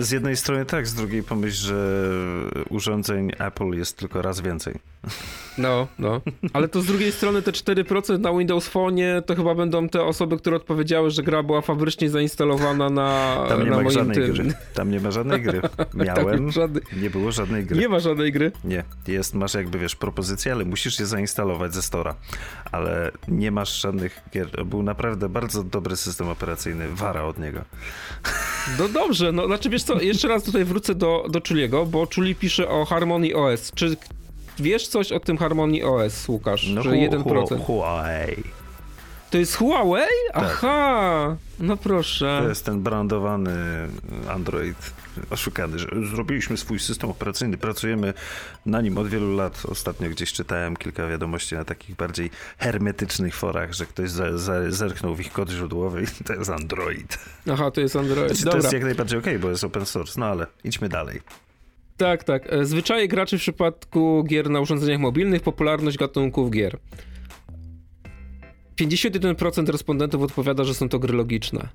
Z 0.00 0.10
jednej 0.10 0.36
strony 0.36 0.66
tak, 0.66 0.86
z 0.86 0.94
drugiej 0.94 1.22
pomyśl, 1.22 1.56
że 1.66 2.00
urządzeń 2.68 3.32
Apple 3.38 3.70
jest 3.70 3.96
tylko 3.96 4.22
raz 4.22 4.40
więcej. 4.40 4.74
No, 5.58 5.88
no. 5.98 6.20
Ale 6.52 6.68
to 6.68 6.80
z 6.80 6.86
drugiej 6.86 7.12
strony 7.12 7.42
te 7.42 7.50
4% 7.52 8.18
na 8.18 8.32
Windows 8.38 8.68
Phone 8.68 8.96
to 9.26 9.36
chyba 9.36 9.54
będą 9.54 9.88
te 9.88 10.02
osoby, 10.04 10.36
które 10.38 10.56
odpowiedziały, 10.56 11.10
że 11.10 11.22
gra 11.22 11.42
była 11.42 11.60
fabrycznie 11.60 12.10
zainstalowana 12.10 12.90
na 12.90 13.36
Tam 13.48 13.64
nie 13.64 13.70
na 13.70 13.82
ma 13.82 13.90
żadnej 13.90 14.16
tym. 14.16 14.32
gry. 14.32 14.52
Tam 14.74 14.90
nie 14.90 15.00
ma 15.00 15.10
żadnej 15.10 15.42
gry. 15.42 15.60
Miałem, 15.94 16.50
żadnej- 16.50 16.82
nie 17.02 17.10
było 17.10 17.32
żadnej 17.32 17.64
gry. 17.64 17.78
Nie 17.80 17.88
ma 17.88 17.98
żadnej 17.98 18.32
gry. 18.32 18.52
Nie, 18.64 18.84
jest, 19.08 19.34
masz 19.34 19.54
jakby, 19.54 19.78
wiesz, 19.78 19.96
propozycję, 19.96 20.52
ale 20.52 20.64
musisz 20.64 21.00
je 21.00 21.06
zainstalować 21.06 21.74
ze 21.74 21.82
Stora. 21.82 22.14
Ale 22.72 23.10
nie 23.28 23.50
masz 23.50 23.80
żadnych 23.80 24.20
gier. 24.34 24.66
Był 24.66 24.82
naprawdę 24.82 25.28
bardzo 25.28 25.62
dobry 25.64 25.96
system 25.96 26.28
operacyjny, 26.28 26.65
wara 26.94 27.24
od 27.24 27.38
niego. 27.38 27.60
No 28.78 28.88
dobrze, 28.88 29.32
no 29.32 29.46
znaczy 29.46 29.68
wiesz 29.70 29.82
co, 29.82 30.00
jeszcze 30.00 30.28
raz 30.28 30.42
tutaj 30.44 30.64
wrócę 30.64 30.94
do, 30.94 31.24
do 31.30 31.40
Chuliego, 31.48 31.86
bo 31.86 32.06
Chuli 32.14 32.34
pisze 32.34 32.68
o 32.68 32.84
Harmony 32.84 33.34
OS. 33.34 33.72
Czy 33.74 33.96
wiesz 34.58 34.88
coś 34.88 35.12
o 35.12 35.20
tym 35.20 35.36
Harmony 35.38 35.84
OS, 35.86 36.28
Łukasz? 36.28 36.68
No, 36.74 36.82
że 36.82 36.90
Hu- 36.90 36.96
1%. 36.96 37.48
Hu- 37.48 37.58
Huawei. 37.64 38.42
To 39.30 39.38
jest 39.38 39.56
Huawei? 39.56 40.06
Aha, 40.34 41.36
no 41.58 41.76
proszę. 41.76 42.38
To 42.42 42.48
jest 42.48 42.64
ten 42.64 42.82
brandowany 42.82 43.54
Android 44.28 44.92
oszukany, 45.30 45.78
że 45.78 45.88
zrobiliśmy 46.10 46.56
swój 46.56 46.78
system 46.78 47.10
operacyjny, 47.10 47.56
pracujemy 47.56 48.14
na 48.66 48.80
nim 48.80 48.98
od 48.98 49.08
wielu 49.08 49.36
lat. 49.36 49.62
Ostatnio 49.68 50.10
gdzieś 50.10 50.32
czytałem 50.32 50.76
kilka 50.76 51.06
wiadomości 51.06 51.54
na 51.54 51.64
takich 51.64 51.96
bardziej 51.96 52.30
hermetycznych 52.58 53.34
forach, 53.34 53.72
że 53.72 53.86
ktoś 53.86 54.10
za, 54.10 54.38
za, 54.38 54.70
zerknął 54.70 55.14
w 55.14 55.20
ich 55.20 55.32
kod 55.32 55.50
źródłowy 55.50 56.02
i 56.20 56.24
to 56.24 56.32
jest 56.32 56.50
Android. 56.50 57.18
Aha, 57.52 57.70
to 57.70 57.80
jest 57.80 57.96
Android. 57.96 58.28
Znaczy, 58.28 58.44
to 58.44 58.50
Dobra. 58.50 58.60
jest 58.62 58.72
jak 58.72 58.84
najbardziej 58.84 59.18
okej, 59.18 59.38
bo 59.38 59.50
jest 59.50 59.64
open 59.64 59.86
source, 59.86 60.20
no 60.20 60.26
ale 60.26 60.46
idźmy 60.64 60.88
dalej. 60.88 61.20
Tak, 61.96 62.24
tak. 62.24 62.52
E, 62.52 62.64
Zwyczaje 62.64 63.08
graczy 63.08 63.38
w 63.38 63.40
przypadku 63.40 64.24
gier 64.28 64.50
na 64.50 64.60
urządzeniach 64.60 65.00
mobilnych, 65.00 65.42
popularność 65.42 65.98
gatunków 65.98 66.50
gier. 66.50 66.78
51% 68.80 69.68
respondentów 69.68 70.22
odpowiada, 70.22 70.64
że 70.64 70.74
są 70.74 70.88
to 70.88 70.98
gry 70.98 71.14
logiczne. 71.16 71.68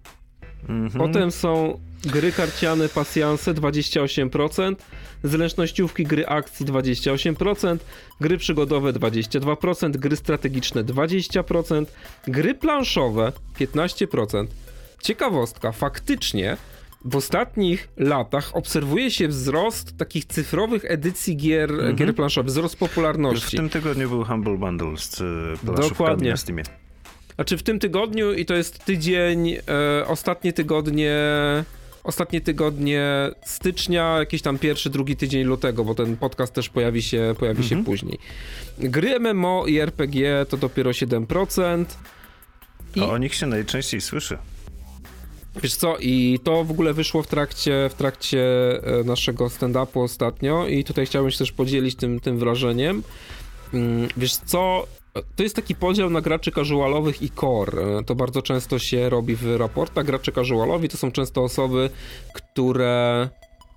Mhm. 0.69 1.07
Potem 1.07 1.31
są 1.31 1.79
gry 2.05 2.31
karciane, 2.31 2.89
pasjanse 2.89 3.53
28%, 3.53 4.75
zręcznościówki 5.23 6.03
gry 6.03 6.27
akcji 6.27 6.65
28%, 6.65 7.77
gry 8.21 8.37
przygodowe 8.37 8.93
22%, 8.93 9.91
gry 9.91 10.15
strategiczne 10.15 10.83
20%, 10.83 11.85
gry 12.27 12.53
planszowe 12.55 13.31
15%. 13.59 14.47
Ciekawostka, 15.03 15.71
faktycznie 15.71 16.57
w 17.05 17.15
ostatnich 17.15 17.89
latach 17.97 18.55
obserwuje 18.55 19.11
się 19.11 19.27
wzrost 19.27 19.97
takich 19.97 20.25
cyfrowych 20.25 20.85
edycji 20.85 21.37
gier, 21.37 21.95
gier 21.95 22.15
planszowych, 22.15 22.51
wzrost 22.51 22.73
Już 22.73 22.77
w 22.77 22.89
popularności. 22.89 23.57
tym 23.57 23.69
tygodniu 23.69 24.09
był 24.09 24.23
Humble 24.25 24.57
Bundle 24.57 24.97
z 24.97 25.21
y, 25.21 25.23
planszówkami 25.65 25.89
Dokładnie. 25.89 26.29
na 26.29 26.37
Steamie. 26.37 26.63
Znaczy 27.41 27.57
w 27.57 27.63
tym 27.63 27.79
tygodniu 27.79 28.33
i 28.33 28.45
to 28.45 28.53
jest 28.53 28.85
tydzień, 28.85 29.49
e, 29.49 29.59
ostatnie 30.07 30.53
tygodnie, 30.53 31.15
ostatnie 32.03 32.41
tygodnie 32.41 33.31
stycznia, 33.45 34.15
jakiś 34.19 34.41
tam 34.41 34.59
pierwszy, 34.59 34.89
drugi 34.89 35.15
tydzień 35.15 35.43
lutego, 35.43 35.83
bo 35.83 35.95
ten 35.95 36.17
podcast 36.17 36.53
też 36.53 36.69
pojawi 36.69 37.01
się, 37.01 37.35
pojawi 37.39 37.63
się 37.63 37.83
później. 37.85 38.19
Gry 38.79 39.19
MMO 39.19 39.65
i 39.67 39.79
RPG 39.79 40.45
to 40.49 40.57
dopiero 40.57 40.91
7%. 40.91 41.85
I 42.95 43.01
A 43.01 43.05
o 43.05 43.17
nich 43.17 43.33
się 43.35 43.45
najczęściej 43.45 44.01
słyszy. 44.01 44.37
wiesz 45.63 45.75
co, 45.75 45.97
i 45.99 46.39
to 46.43 46.63
w 46.63 46.71
ogóle 46.71 46.93
wyszło 46.93 47.23
w 47.23 47.27
trakcie, 47.27 47.89
w 47.89 47.93
trakcie 47.93 48.43
e, 48.99 49.03
naszego 49.03 49.45
stand-upu 49.45 50.03
ostatnio 50.03 50.67
i 50.67 50.83
tutaj 50.83 51.05
chciałbym 51.05 51.31
się 51.31 51.37
też 51.37 51.51
podzielić 51.51 51.95
tym, 51.95 52.19
tym 52.19 52.39
wrażeniem. 52.39 53.03
Mm, 53.73 54.07
Wiesz 54.17 54.35
co, 54.35 54.87
to 55.35 55.43
jest 55.43 55.55
taki 55.55 55.75
podział 55.75 56.09
na 56.09 56.21
graczy 56.21 56.51
casualowych 56.51 57.21
i 57.21 57.29
core. 57.29 58.03
To 58.05 58.15
bardzo 58.15 58.41
często 58.41 58.79
się 58.79 59.09
robi 59.09 59.35
w 59.35 59.55
raportach. 59.55 60.05
Gracze 60.05 60.31
casualowi 60.31 60.89
to 60.89 60.97
są 60.97 61.11
często 61.11 61.43
osoby, 61.43 61.89
które 62.33 63.29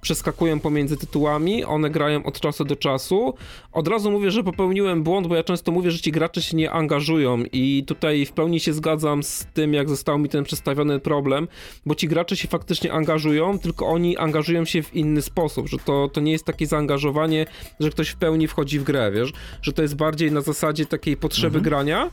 przeskakują 0.05 0.61
pomiędzy 0.61 0.97
tytułami, 0.97 1.65
one 1.65 1.91
grają 1.91 2.25
od 2.25 2.41
czasu 2.41 2.65
do 2.65 2.77
czasu. 2.77 3.35
Od 3.73 3.89
razu 3.89 4.11
mówię, 4.11 4.31
że 4.31 4.43
popełniłem 4.45 5.03
błąd, 5.03 5.27
bo 5.27 5.37
ja 5.37 5.45
często 5.45 5.73
mówię, 5.73 5.91
że 5.91 5.99
ci 5.99 6.13
gracze 6.13 6.43
się 6.43 6.57
nie 6.57 6.71
angażują 6.71 7.43
i 7.53 7.85
tutaj 7.87 8.27
w 8.27 8.33
pełni 8.33 8.61
się 8.61 8.73
zgadzam 8.73 9.23
z 9.23 9.47
tym, 9.55 9.75
jak 9.75 9.89
został 9.89 10.19
mi 10.19 10.29
ten 10.29 10.45
przedstawiony 10.45 11.01
problem, 11.01 11.49
bo 11.87 11.95
ci 11.95 12.09
gracze 12.09 12.37
się 12.37 12.49
faktycznie 12.49 12.93
angażują, 12.93 13.59
tylko 13.59 13.87
oni 13.87 14.17
angażują 14.17 14.65
się 14.65 14.83
w 14.83 14.95
inny 14.95 15.23
sposób, 15.23 15.69
że 15.69 15.79
to, 15.79 16.09
to 16.09 16.21
nie 16.21 16.33
jest 16.33 16.45
takie 16.45 16.67
zaangażowanie, 16.67 17.47
że 17.81 17.91
ktoś 17.91 18.09
w 18.09 18.17
pełni 18.17 18.49
wchodzi 18.49 18.79
w 18.79 18.85
grę, 18.85 19.11
wiesz, 19.15 19.33
że 19.63 19.73
to 19.73 19.83
jest 19.83 19.97
bardziej 19.97 20.33
na 20.33 20.41
zasadzie 20.41 20.87
takiej 20.87 21.17
potrzeby 21.17 21.61
grania, 21.61 22.03
n- 22.03 22.11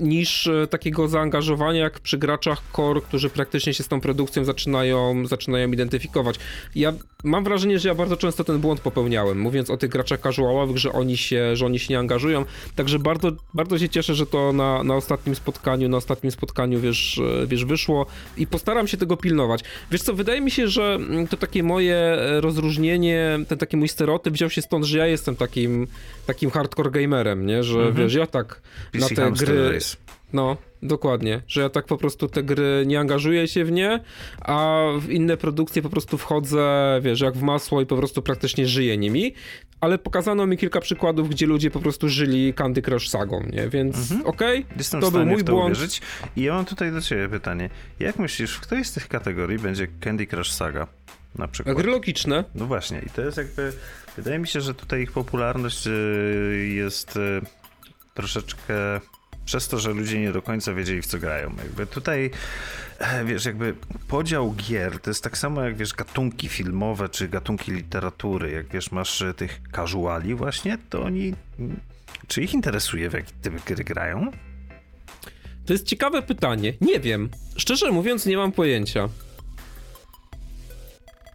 niż 0.00 0.46
e, 0.46 0.66
takiego 0.66 1.08
zaangażowania 1.08 1.80
jak 1.80 2.00
przy 2.00 2.18
graczach 2.18 2.62
core, 2.76 3.00
którzy 3.00 3.30
praktycznie 3.30 3.74
się 3.74 3.82
z 3.82 3.88
tą 3.88 4.00
produkcją 4.00 4.44
zaczynają, 4.44 5.26
zaczynają 5.26 5.72
identyfikować. 5.72 6.36
Ja 6.74 6.92
mam 7.24 7.44
wrażenie, 7.44 7.78
że 7.78 7.88
ja 7.88 7.94
bardzo 7.94 8.16
często 8.16 8.44
ten 8.44 8.58
błąd 8.58 8.80
popełniałem, 8.80 9.40
mówiąc 9.40 9.70
o 9.70 9.76
tych 9.76 9.90
graczach 9.90 10.20
casualowych, 10.20 10.78
że 10.78 10.92
oni 10.92 11.16
się, 11.16 11.56
że 11.56 11.66
oni 11.66 11.78
się 11.78 11.94
nie 11.94 11.98
angażują, 11.98 12.44
także 12.76 12.98
bardzo, 12.98 13.32
bardzo 13.54 13.78
się 13.78 13.88
cieszę, 13.88 14.14
że 14.14 14.26
to 14.26 14.52
na, 14.52 14.84
na 14.84 14.94
ostatnim 14.94 15.34
spotkaniu, 15.34 15.88
na 15.88 15.96
ostatnim 15.96 16.32
spotkaniu, 16.32 16.80
wiesz, 16.80 17.18
e, 17.42 17.46
wiesz, 17.46 17.64
wyszło 17.64 18.06
i 18.36 18.46
postaram 18.46 18.88
się 18.88 18.96
tego 18.96 19.16
pilnować. 19.16 19.60
Wiesz 19.90 20.02
co, 20.02 20.14
wydaje 20.14 20.40
mi 20.40 20.50
się, 20.50 20.68
że 20.68 20.94
mm, 20.94 21.28
to 21.28 21.36
takie 21.36 21.62
moje 21.62 21.96
e, 21.96 22.40
rozróżnienie, 22.40 23.38
ten 23.48 23.58
taki 23.58 23.76
mój 23.76 23.88
stereotyp 23.88 24.34
wziął 24.34 24.50
się 24.50 24.62
stąd, 24.62 24.84
że 24.84 24.98
ja 24.98 25.06
jestem 25.06 25.36
takim, 25.36 25.86
takim 26.26 26.50
hardcore 26.50 26.90
gamerem, 26.90 27.46
nie, 27.46 27.62
że 27.62 27.92
wiesz, 27.92 28.14
ja 28.14 28.26
tak 28.26 28.60
na 28.94 29.00
PC 29.00 29.14
te 29.14 29.22
Hamster 29.22 29.48
gry... 29.48 29.61
Race. 29.70 29.96
No, 30.32 30.56
dokładnie, 30.82 31.42
że 31.48 31.60
ja 31.60 31.68
tak 31.68 31.86
po 31.86 31.96
prostu 31.96 32.28
te 32.28 32.42
gry 32.42 32.84
nie 32.86 33.00
angażuję 33.00 33.48
się 33.48 33.64
w 33.64 33.72
nie, 33.72 34.00
a 34.40 34.84
w 35.00 35.10
inne 35.10 35.36
produkcje 35.36 35.82
po 35.82 35.88
prostu 35.90 36.18
wchodzę, 36.18 37.00
wiesz, 37.02 37.20
jak 37.20 37.34
w 37.34 37.42
masło 37.42 37.80
i 37.80 37.86
po 37.86 37.96
prostu 37.96 38.22
praktycznie 38.22 38.66
żyję 38.66 38.98
nimi, 38.98 39.34
ale 39.80 39.98
pokazano 39.98 40.46
mi 40.46 40.56
kilka 40.56 40.80
przykładów, 40.80 41.28
gdzie 41.30 41.46
ludzie 41.46 41.70
po 41.70 41.80
prostu 41.80 42.08
żyli 42.08 42.54
Candy 42.54 42.82
Crush 42.82 43.08
sagą, 43.08 43.42
nie, 43.52 43.68
więc 43.68 44.14
okej, 44.24 44.66
Jestem 44.76 45.00
to 45.00 45.10
był 45.10 45.26
mój 45.26 45.44
błąd. 45.44 45.76
uwierzyć. 45.76 46.00
I 46.36 46.42
ja 46.42 46.52
mam 46.54 46.64
tutaj 46.64 46.92
do 46.92 47.00
ciebie 47.00 47.28
pytanie. 47.28 47.70
Jak 48.00 48.18
myślisz, 48.18 48.54
w 48.56 48.60
której 48.60 48.84
z 48.84 48.92
tych 48.92 49.08
kategorii 49.08 49.58
będzie 49.58 49.86
Candy 50.00 50.26
Crush 50.26 50.50
Saga? 50.52 50.86
Na 51.38 51.48
przykład. 51.48 51.76
Gry 51.76 51.90
logiczne, 51.90 52.44
No 52.54 52.66
właśnie, 52.66 53.02
i 53.06 53.10
to 53.10 53.22
jest 53.22 53.36
jakby. 53.38 53.72
Wydaje 54.16 54.38
mi 54.38 54.48
się, 54.48 54.60
że 54.60 54.74
tutaj 54.74 55.02
ich 55.02 55.12
popularność 55.12 55.86
y, 55.86 55.90
jest 56.74 57.16
y, 57.16 57.40
troszeczkę 58.14 58.74
przez 59.44 59.68
to, 59.68 59.78
że 59.78 59.90
ludzie 59.90 60.20
nie 60.20 60.32
do 60.32 60.42
końca 60.42 60.74
wiedzieli 60.74 61.02
w 61.02 61.06
co 61.06 61.18
grają. 61.18 61.54
Jakby 61.58 61.86
tutaj, 61.86 62.30
e, 62.98 63.24
wiesz, 63.24 63.44
jakby 63.44 63.74
podział 64.08 64.54
gier 64.54 65.00
to 65.00 65.10
jest 65.10 65.24
tak 65.24 65.38
samo 65.38 65.62
jak 65.62 65.76
wiesz, 65.76 65.92
gatunki 65.94 66.48
filmowe 66.48 67.08
czy 67.08 67.28
gatunki 67.28 67.72
literatury. 67.72 68.50
Jak 68.50 68.66
wiesz, 68.68 68.90
masz 68.92 69.20
y, 69.20 69.34
tych 69.34 69.60
casuali 69.76 70.34
właśnie, 70.34 70.78
to 70.90 71.02
oni. 71.02 71.34
mm, 71.58 71.80
Czy 72.28 72.42
ich 72.42 72.54
interesuje, 72.54 73.10
w 73.10 73.12
jaki 73.12 73.32
typ 73.42 73.64
gry 73.64 73.84
grają? 73.84 74.30
to 75.66 75.72
jest 75.72 75.86
ciekawe 75.86 76.22
pytanie, 76.22 76.72
nie 76.80 77.00
wiem, 77.00 77.28
szczerze 77.56 77.90
mówiąc 77.90 78.26
nie 78.26 78.36
mam 78.36 78.52
pojęcia. 78.52 79.08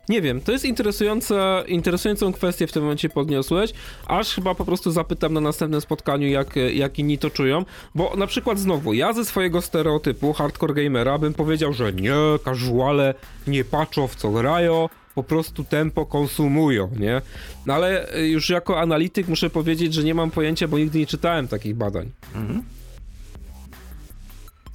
Nie 0.09 0.21
wiem, 0.21 0.41
to 0.41 0.51
jest 0.51 0.65
interesujące, 0.65 1.63
interesującą 1.67 2.33
kwestię 2.33 2.67
w 2.67 2.71
tym 2.71 2.83
momencie 2.83 3.09
podniosłeś, 3.09 3.73
aż 4.05 4.35
chyba 4.35 4.55
po 4.55 4.65
prostu 4.65 4.91
zapytam 4.91 5.33
na 5.33 5.41
następnym 5.41 5.81
spotkaniu, 5.81 6.27
jak, 6.27 6.55
jak 6.73 6.99
inni 6.99 7.17
to 7.17 7.29
czują, 7.29 7.65
bo 7.95 8.15
na 8.15 8.27
przykład 8.27 8.59
znowu, 8.59 8.93
ja 8.93 9.13
ze 9.13 9.25
swojego 9.25 9.61
stereotypu 9.61 10.33
hardcore 10.33 10.73
gamera 10.73 11.17
bym 11.17 11.33
powiedział, 11.33 11.73
że 11.73 11.93
nie, 11.93 12.13
casuale 12.45 13.13
nie 13.47 13.63
patrzą 13.63 14.07
w 14.07 14.15
co 14.15 14.31
grają, 14.31 14.89
po 15.15 15.23
prostu 15.23 15.63
tempo 15.63 16.05
konsumują, 16.05 16.89
nie? 16.99 17.21
No 17.65 17.73
ale 17.73 18.07
już 18.27 18.49
jako 18.49 18.79
analityk 18.79 19.27
muszę 19.27 19.49
powiedzieć, 19.49 19.93
że 19.93 20.03
nie 20.03 20.13
mam 20.13 20.31
pojęcia, 20.31 20.67
bo 20.67 20.77
nigdy 20.77 20.99
nie 20.99 21.07
czytałem 21.07 21.47
takich 21.47 21.75
badań. 21.75 22.11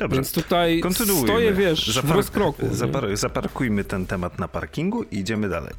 Dobrze. 0.03 0.17
Więc 0.17 0.33
tutaj 0.33 0.81
Kontynuujmy. 0.81 1.29
stoję, 1.29 1.53
wiesz, 1.53 1.91
w 1.91 1.95
Zapark- 1.95 2.15
rozkroku. 2.15 2.63
nie? 2.67 2.69
Zapar- 2.73 3.17
zaparkujmy 3.17 3.85
ten 3.85 4.07
temat 4.07 4.39
na 4.39 4.49
parkingu 4.49 5.03
i 5.03 5.19
idziemy 5.19 5.49
dalej. 5.49 5.75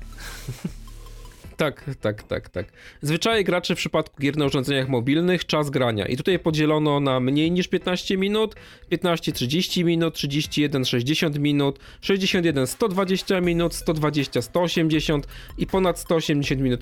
Tak, 1.57 1.85
tak, 2.01 2.23
tak, 2.23 2.49
tak. 2.49 2.65
Zwyczaje 3.01 3.43
graczy 3.43 3.75
w 3.75 3.77
przypadku 3.77 4.21
gier 4.21 4.37
na 4.37 4.45
urządzeniach 4.45 4.89
mobilnych, 4.89 5.45
czas 5.45 5.69
grania. 5.69 6.05
I 6.05 6.17
tutaj 6.17 6.39
podzielono 6.39 6.99
na 6.99 7.19
mniej 7.19 7.51
niż 7.51 7.67
15 7.67 8.17
minut, 8.17 8.55
15-30 8.91 9.83
minut, 9.83 10.15
31-60 10.15 11.39
minut, 11.39 11.79
61-120 12.01 13.41
minut, 13.41 13.73
120-180 13.73 15.21
i 15.57 15.67
ponad 15.67 15.99
180 15.99 16.61
minut. 16.61 16.81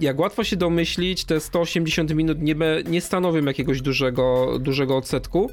Jak 0.00 0.18
łatwo 0.18 0.44
się 0.44 0.56
domyślić, 0.56 1.24
te 1.24 1.40
180 1.40 2.14
minut 2.14 2.42
nie, 2.42 2.54
be, 2.54 2.82
nie 2.86 3.00
stanowią 3.00 3.44
jakiegoś 3.44 3.82
dużego, 3.82 4.58
dużego 4.60 4.96
odsetku. 4.96 5.50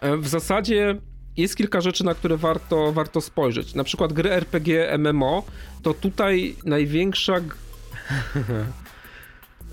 E, 0.00 0.16
W 0.16 0.28
zasadzie 0.28 0.96
jest 1.36 1.56
kilka 1.56 1.80
rzeczy, 1.80 2.04
na 2.04 2.14
które 2.14 2.36
warto, 2.36 2.92
warto 2.92 3.20
spojrzeć. 3.20 3.74
Na 3.74 3.84
przykład 3.84 4.12
gry 4.12 4.30
RPG 4.30 4.98
MMO, 4.98 5.42
to 5.82 5.94
tutaj 5.94 6.56
największa 6.64 7.34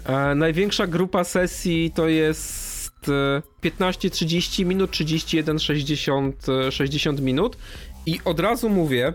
e, 0.06 0.36
największa 0.36 0.88
grupa 0.88 1.24
sesji 1.24 1.92
to 1.96 2.08
jest 2.08 2.68
15-30 3.64 4.66
minut, 4.66 4.92
31-60 4.92 6.32
60 6.72 7.22
minut 7.22 7.58
i 8.06 8.20
od 8.26 8.40
razu 8.40 8.70
mówię, 8.70 9.14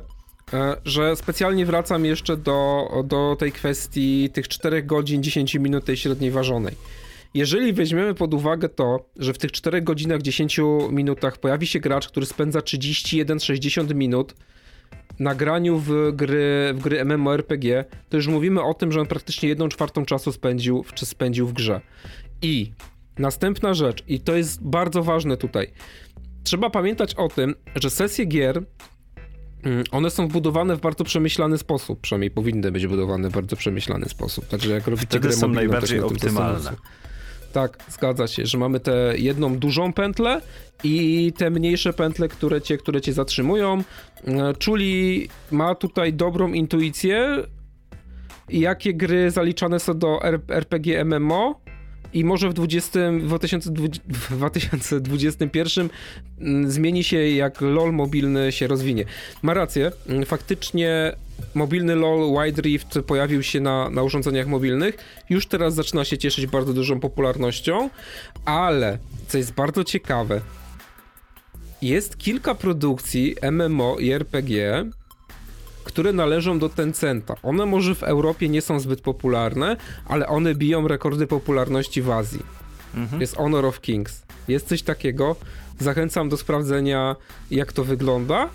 E, 0.52 0.76
że 0.84 1.16
specjalnie 1.16 1.66
wracam 1.66 2.04
jeszcze 2.04 2.36
do, 2.36 2.88
do 3.04 3.36
tej 3.38 3.52
kwestii 3.52 4.30
tych 4.32 4.48
4 4.48 4.82
godzin 4.82 5.22
10 5.22 5.54
minut 5.54 5.84
tej 5.84 5.96
średniej 5.96 6.30
ważonej. 6.30 6.76
Jeżeli 7.34 7.72
weźmiemy 7.72 8.14
pod 8.14 8.34
uwagę 8.34 8.68
to, 8.68 9.10
że 9.16 9.32
w 9.32 9.38
tych 9.38 9.52
4 9.52 9.82
godzinach 9.82 10.22
10 10.22 10.60
minutach 10.90 11.38
pojawi 11.38 11.66
się 11.66 11.80
gracz, 11.80 12.08
który 12.08 12.26
spędza 12.26 12.58
31-60 12.58 13.94
minut 13.94 14.34
na 15.18 15.34
graniu 15.34 15.78
w 15.78 16.12
gry, 16.12 16.72
w 16.74 16.82
gry 16.82 17.04
MMORPG, 17.04 17.84
to 18.08 18.16
już 18.16 18.26
mówimy 18.26 18.62
o 18.62 18.74
tym, 18.74 18.92
że 18.92 19.00
on 19.00 19.06
praktycznie 19.06 19.48
1 19.48 19.68
czwartą 19.68 20.04
czasu 20.04 20.32
spędził, 20.32 20.84
czy 20.94 21.06
spędził 21.06 21.46
w 21.46 21.52
grze. 21.52 21.80
I 22.42 22.72
następna 23.18 23.74
rzecz, 23.74 24.04
i 24.08 24.20
to 24.20 24.36
jest 24.36 24.62
bardzo 24.62 25.02
ważne 25.02 25.36
tutaj, 25.36 25.72
trzeba 26.44 26.70
pamiętać 26.70 27.14
o 27.14 27.28
tym, 27.28 27.54
że 27.74 27.90
sesje 27.90 28.24
gier 28.24 28.62
Mm, 29.64 29.84
one 29.90 30.10
są 30.10 30.28
budowane 30.28 30.76
w 30.76 30.80
bardzo 30.80 31.04
przemyślany 31.04 31.58
sposób, 31.58 32.00
przynajmniej 32.00 32.30
powinny 32.30 32.72
być 32.72 32.86
budowane 32.86 33.28
w 33.28 33.32
bardzo 33.32 33.56
przemyślany 33.56 34.08
sposób. 34.08 34.46
Także 34.46 34.70
jak 34.70 34.86
robicie 34.86 35.06
Wtedy 35.06 35.28
grę 35.28 35.36
są 35.36 35.48
mobilną, 35.48 35.54
najbardziej 35.54 36.00
optymalne. 36.00 36.72
Tak, 37.52 37.78
zgadza 37.88 38.26
się, 38.26 38.46
że 38.46 38.58
mamy 38.58 38.80
tę 38.80 39.12
jedną 39.16 39.58
dużą 39.58 39.92
pętlę 39.92 40.40
i 40.84 41.32
te 41.36 41.50
mniejsze 41.50 41.92
pętle, 41.92 42.28
które 42.28 42.62
cię, 42.62 42.78
które 42.78 43.00
cię 43.00 43.12
zatrzymują. 43.12 43.82
Mm, 44.24 44.54
Czuli 44.56 45.28
ma 45.50 45.74
tutaj 45.74 46.12
dobrą 46.12 46.52
intuicję, 46.52 47.44
jakie 48.48 48.94
gry 48.94 49.30
zaliczane 49.30 49.80
są 49.80 49.98
do 49.98 50.20
RPG 50.48 51.04
MMO 51.04 51.60
i 52.14 52.24
może 52.24 52.48
w, 52.48 52.54
20, 52.54 53.00
w 53.12 54.36
2021 54.36 55.88
mm, 56.40 56.70
zmieni 56.70 57.04
się 57.04 57.28
jak 57.28 57.60
LOL 57.60 57.92
mobilny 57.92 58.52
się 58.52 58.66
rozwinie. 58.66 59.04
Ma 59.42 59.54
rację, 59.54 59.92
mm, 60.08 60.26
faktycznie 60.26 61.12
mobilny 61.54 61.94
LOL 61.94 62.44
Wide 62.44 62.62
Rift 62.62 62.98
pojawił 63.06 63.42
się 63.42 63.60
na, 63.60 63.90
na 63.90 64.02
urządzeniach 64.02 64.46
mobilnych, 64.46 64.96
już 65.30 65.46
teraz 65.46 65.74
zaczyna 65.74 66.04
się 66.04 66.18
cieszyć 66.18 66.46
bardzo 66.46 66.72
dużą 66.72 67.00
popularnością, 67.00 67.90
ale 68.44 68.98
co 69.28 69.38
jest 69.38 69.52
bardzo 69.52 69.84
ciekawe, 69.84 70.40
jest 71.82 72.18
kilka 72.18 72.54
produkcji 72.54 73.36
MMO 73.52 73.96
i 73.98 74.10
RPG, 74.10 74.84
które 75.84 76.12
należą 76.12 76.58
do 76.58 76.68
Tencenta. 76.68 77.36
One 77.42 77.66
może 77.66 77.94
w 77.94 78.02
Europie 78.02 78.48
nie 78.48 78.62
są 78.62 78.80
zbyt 78.80 79.00
popularne, 79.00 79.76
ale 80.08 80.26
one 80.26 80.54
biją 80.54 80.88
rekordy 80.88 81.26
popularności 81.26 82.02
w 82.02 82.10
Azji. 82.10 82.42
Mhm. 82.94 83.20
Jest 83.20 83.36
Honor 83.36 83.66
of 83.66 83.80
Kings. 83.80 84.22
Jest 84.48 84.68
coś 84.68 84.82
takiego. 84.82 85.36
Zachęcam 85.80 86.28
do 86.28 86.36
sprawdzenia, 86.36 87.16
jak 87.50 87.72
to 87.72 87.84
wygląda. 87.84 88.48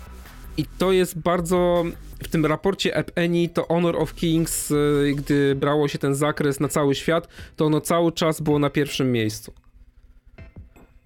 I 0.58 0.64
to 0.78 0.92
jest 0.92 1.18
bardzo. 1.18 1.84
W 2.22 2.28
tym 2.28 2.46
raporcie 2.46 3.04
Annie 3.16 3.48
to 3.48 3.66
Honor 3.68 3.96
of 3.96 4.14
Kings, 4.14 4.70
y, 4.70 5.14
gdy 5.16 5.54
brało 5.54 5.88
się 5.88 5.98
ten 5.98 6.14
zakres 6.14 6.60
na 6.60 6.68
cały 6.68 6.94
świat, 6.94 7.28
to 7.56 7.66
ono 7.66 7.80
cały 7.80 8.12
czas 8.12 8.40
było 8.40 8.58
na 8.58 8.70
pierwszym 8.70 9.12
miejscu. 9.12 9.52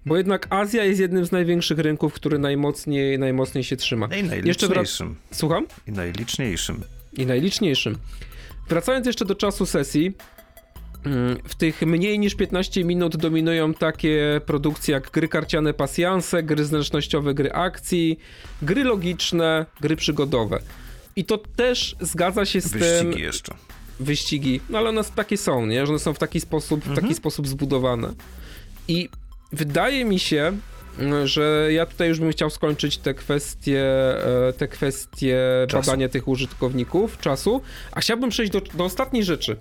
Bo 0.07 0.17
jednak 0.17 0.47
Azja 0.51 0.85
jest 0.85 1.01
jednym 1.01 1.27
z 1.27 1.33
największych 1.33 1.79
rynków, 1.79 2.13
który 2.13 2.39
najmocniej, 2.39 3.19
najmocniej 3.19 3.65
się 3.65 3.77
trzyma. 3.77 4.07
I 4.07 4.25
najliczniejszym. 4.25 5.17
Słucham? 5.31 5.67
I 5.87 5.93
najliczniejszym. 5.93 6.81
I 7.13 7.27
najliczniejszym. 7.27 7.99
Wracając 8.69 9.07
jeszcze 9.07 9.25
do 9.25 9.35
czasu 9.35 9.67
sesji, 9.67 10.15
w 11.45 11.55
tych 11.55 11.83
mniej 11.83 12.19
niż 12.19 12.35
15 12.35 12.85
minut 12.85 13.17
dominują 13.17 13.75
takie 13.75 14.41
produkcje 14.47 14.95
jak 14.95 15.11
gry 15.11 15.29
karciane 15.29 15.75
pasjanse, 15.75 16.43
gry 16.43 16.65
zręcznościowe, 16.65 17.35
gry 17.35 17.53
akcji, 17.53 18.19
gry 18.63 18.85
logiczne, 18.85 19.67
gry 19.81 19.97
przygodowe. 19.97 20.61
I 21.17 21.25
to 21.25 21.39
też 21.39 21.97
zgadza 22.01 22.45
się 22.45 22.61
z 22.61 22.69
Wyścigi 22.69 22.81
tym... 22.81 23.07
Wyścigi 23.07 23.23
jeszcze. 23.23 23.55
Wyścigi, 24.01 24.61
no 24.71 24.79
ale 24.79 24.89
one 24.89 25.05
takie 25.05 25.37
są, 25.37 25.67
nie? 25.67 25.87
Że 25.87 25.93
one 25.93 25.99
są 25.99 26.15
w 26.15 26.19
taki 26.19 26.41
sposób, 26.41 26.81
w 26.81 26.89
taki 26.89 26.99
mhm. 26.99 27.15
sposób 27.15 27.49
zbudowane. 27.49 28.13
I 28.89 29.09
wydaje 29.53 30.05
mi 30.05 30.19
się, 30.19 30.53
że 31.25 31.69
ja 31.73 31.87
tutaj 31.87 32.09
już 32.09 32.21
bym 32.21 32.33
chciał 32.33 32.51
skończyć 32.51 32.99
te 32.99 33.15
kwestie, 33.15 33.83
e, 34.49 34.53
te 34.53 34.69
kwestie 34.69 35.39
badania 35.73 36.09
tych 36.09 36.29
użytkowników, 36.29 37.19
czasu, 37.19 37.63
a 37.93 38.01
chciałbym 38.01 38.31
przejść 38.31 38.53
do, 38.53 38.61
do 38.61 38.85
ostatniej 38.85 39.25
rzeczy. 39.25 39.57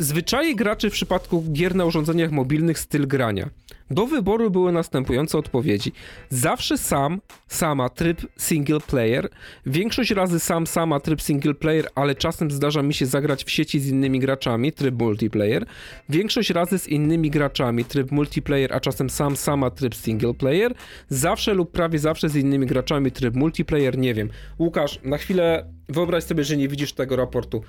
Zwyczaje 0.00 0.54
graczy 0.54 0.90
w 0.90 0.92
przypadku 0.92 1.44
gier 1.52 1.74
na 1.74 1.84
urządzeniach 1.84 2.30
mobilnych 2.30 2.78
styl 2.78 3.08
grania. 3.08 3.50
Do 3.90 4.06
wyboru 4.06 4.50
były 4.50 4.72
następujące 4.72 5.38
odpowiedzi. 5.38 5.92
Zawsze 6.28 6.78
sam, 6.78 7.20
sama 7.48 7.88
tryb 7.88 8.20
single 8.38 8.80
player. 8.80 9.28
Większość 9.66 10.10
razy 10.10 10.40
sam, 10.40 10.66
sama 10.66 11.00
tryb 11.00 11.22
single 11.22 11.54
player, 11.54 11.88
ale 11.94 12.14
czasem 12.14 12.50
zdarza 12.50 12.82
mi 12.82 12.94
się 12.94 13.06
zagrać 13.06 13.44
w 13.44 13.50
sieci 13.50 13.80
z 13.80 13.88
innymi 13.88 14.20
graczami, 14.20 14.72
tryb 14.72 14.94
multiplayer. 14.98 15.66
Większość 16.08 16.50
razy 16.50 16.78
z 16.78 16.88
innymi 16.88 17.30
graczami, 17.30 17.84
tryb 17.84 18.10
multiplayer, 18.10 18.72
a 18.72 18.80
czasem 18.80 19.10
sam, 19.10 19.36
sama 19.36 19.70
tryb 19.70 19.94
single 19.94 20.34
player. 20.34 20.74
Zawsze 21.08 21.54
lub 21.54 21.72
prawie 21.72 21.98
zawsze 21.98 22.28
z 22.28 22.36
innymi 22.36 22.66
graczami, 22.66 23.10
tryb 23.10 23.34
multiplayer, 23.34 23.98
nie 23.98 24.14
wiem. 24.14 24.30
Łukasz, 24.58 25.00
na 25.04 25.18
chwilę 25.18 25.64
wyobraź 25.88 26.24
sobie, 26.24 26.44
że 26.44 26.56
nie 26.56 26.68
widzisz 26.68 26.92
tego 26.92 27.16
raportu. 27.16 27.62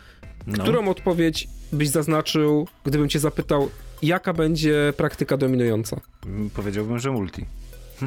No. 0.48 0.64
Którą 0.64 0.90
odpowiedź 0.90 1.48
byś 1.74 1.90
zaznaczył, 1.90 2.68
gdybym 2.86 3.10
cię 3.10 3.20
zapytał, 3.20 3.70
jaka 4.02 4.34
będzie 4.34 4.94
praktyka 4.98 5.38
dominująca? 5.38 6.02
Powiedziałbym, 6.54 7.00
że 7.00 7.12
multi. 7.12 7.46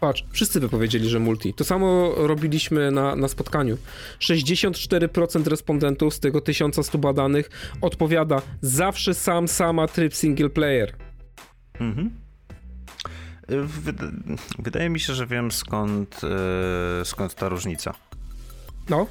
Patrz, 0.00 0.24
wszyscy 0.30 0.60
by 0.60 0.68
powiedzieli, 0.68 1.08
że 1.08 1.20
multi. 1.20 1.54
To 1.54 1.64
samo 1.64 2.12
robiliśmy 2.16 2.90
na, 2.90 3.16
na 3.16 3.28
spotkaniu. 3.28 3.78
64% 4.20 5.46
respondentów 5.46 6.14
z 6.14 6.20
tego 6.20 6.40
1100 6.40 6.98
badanych 6.98 7.50
odpowiada 7.80 8.42
zawsze 8.62 9.14
sam, 9.14 9.48
sama 9.48 9.88
tryb 9.88 10.14
single 10.14 10.50
player. 10.50 10.94
Mhm. 11.80 12.10
Wydaje 14.58 14.90
mi 14.90 15.00
się, 15.00 15.14
że 15.14 15.26
wiem 15.26 15.50
skąd, 15.50 16.20
e, 17.00 17.04
skąd 17.04 17.34
ta 17.34 17.48
różnica. 17.48 17.94
No 18.88 19.06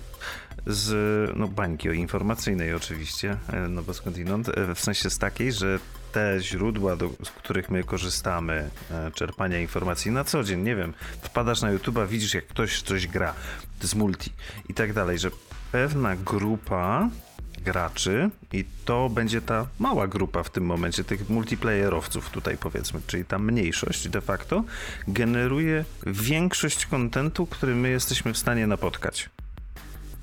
z 0.68 1.38
no, 1.38 1.48
bańki 1.48 1.88
informacyjnej 1.88 2.74
oczywiście, 2.74 3.38
e, 3.54 3.68
no 3.68 3.84
bo 3.84 3.94
skądinąd, 3.94 4.50
e, 4.50 4.76
w 4.76 4.80
sensie 4.80 5.10
z 5.10 5.18
takiej, 5.18 5.54
że 5.54 5.80
te 6.12 6.38
źródła, 6.40 6.96
do, 6.96 7.10
z 7.24 7.30
których 7.30 7.70
my 7.70 7.84
korzystamy, 7.84 8.70
e, 8.92 9.12
czerpania 9.12 9.60
informacji 9.60 10.12
na 10.12 10.24
co 10.24 10.44
dzień, 10.44 10.62
nie 10.62 10.76
wiem, 10.76 10.94
wpadasz 11.22 11.62
na 11.62 11.74
YouTube'a, 11.74 12.08
widzisz 12.08 12.34
jak 12.34 12.48
ktoś 12.48 12.82
coś 12.82 13.08
gra, 13.08 13.34
z 13.82 13.96
multi 13.96 14.32
i 14.70 14.74
tak 14.74 14.94
dalej, 14.94 15.20
że 15.20 15.32
pewna 15.72 16.16
grupa 16.16 17.10
graczy 17.66 18.30
i 18.54 18.66
to 18.86 19.10
będzie 19.10 19.42
ta 19.42 19.68
mała 19.80 20.08
grupa 20.08 20.44
w 20.44 20.50
tym 20.50 20.66
momencie, 20.66 21.04
tych 21.04 21.30
multiplayerowców 21.30 22.30
tutaj 22.30 22.58
powiedzmy, 22.58 23.02
czyli 23.08 23.26
ta 23.26 23.40
mniejszość 23.40 24.10
de 24.10 24.22
facto 24.22 24.64
generuje 25.08 25.86
większość 26.06 26.86
kontentu, 26.86 27.46
który 27.46 27.76
my 27.76 27.90
jesteśmy 27.90 28.34
w 28.34 28.38
stanie 28.38 28.68
napotkać. 28.68 29.30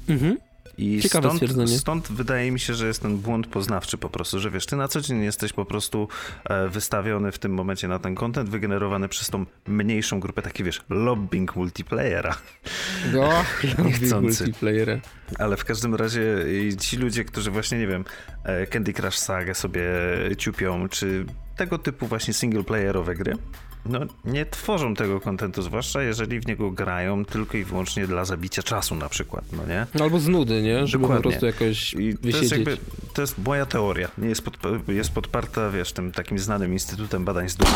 Mhm. 0.08 0.36
I 0.78 1.00
Ciekawe 1.00 1.30
stąd, 1.36 1.70
stąd 1.70 2.12
wydaje 2.12 2.50
mi 2.50 2.60
się, 2.60 2.74
że 2.74 2.86
jest 2.86 3.02
ten 3.02 3.16
błąd 3.16 3.46
poznawczy 3.46 3.98
po 3.98 4.10
prostu, 4.10 4.40
że 4.40 4.50
wiesz, 4.50 4.66
ty 4.66 4.76
na 4.76 4.88
co 4.88 5.00
dzień 5.00 5.22
jesteś 5.22 5.52
po 5.52 5.64
prostu 5.64 6.08
e, 6.44 6.68
wystawiony 6.68 7.32
w 7.32 7.38
tym 7.38 7.54
momencie 7.54 7.88
na 7.88 7.98
ten 7.98 8.14
content 8.14 8.50
wygenerowany 8.50 9.08
przez 9.08 9.30
tą 9.30 9.46
mniejszą 9.66 10.20
grupę, 10.20 10.42
taki 10.42 10.64
wiesz, 10.64 10.82
lobbying 10.88 11.56
multiplayera. 11.56 12.36
No, 13.12 13.28
lobbying 13.78 14.22
multiplayera. 14.22 14.98
Ale 15.38 15.56
w 15.56 15.64
każdym 15.64 15.94
razie 15.94 16.24
ci 16.80 16.96
ludzie, 16.96 17.24
którzy 17.24 17.50
właśnie, 17.50 17.78
nie 17.78 17.86
wiem, 17.86 18.04
e, 18.44 18.66
Candy 18.66 18.92
Crush 18.92 19.18
Saga 19.18 19.54
sobie 19.54 19.84
ciupią, 20.38 20.88
czy 20.88 21.26
tego 21.56 21.78
typu 21.78 22.06
właśnie 22.06 22.34
singleplayerowe 22.34 23.14
gry, 23.14 23.36
no, 23.86 23.98
nie 24.24 24.46
tworzą 24.46 24.94
tego 24.94 25.20
kontentu, 25.20 25.62
zwłaszcza 25.62 26.02
jeżeli 26.02 26.40
w 26.40 26.46
niego 26.46 26.70
grają 26.70 27.24
tylko 27.24 27.56
i 27.56 27.64
wyłącznie 27.64 28.06
dla 28.06 28.24
zabicia 28.24 28.62
czasu 28.62 28.94
na 28.94 29.08
przykład, 29.08 29.44
no 29.52 29.66
nie? 29.66 29.86
Albo 30.04 30.20
z 30.20 30.28
nudy, 30.28 30.62
nie? 30.62 30.86
Żeby 30.86 31.02
Dokładnie. 31.02 31.22
po 31.22 31.28
prostu 31.28 31.46
jakoś 31.46 31.94
I 31.94 32.18
to 32.32 32.38
jest, 32.38 32.52
jakby, 32.52 32.76
to 33.14 33.20
jest 33.20 33.38
moja 33.38 33.66
teoria. 33.66 34.08
Nie 34.18 34.28
jest, 34.28 34.42
pod, 34.42 34.58
jest 34.88 35.10
podparta, 35.10 35.70
wiesz, 35.70 35.92
tym 35.92 36.12
takim 36.12 36.38
znanym 36.38 36.72
Instytutem 36.72 37.24
Badań 37.24 37.48
z 37.48 37.56
Dumy. 37.56 37.70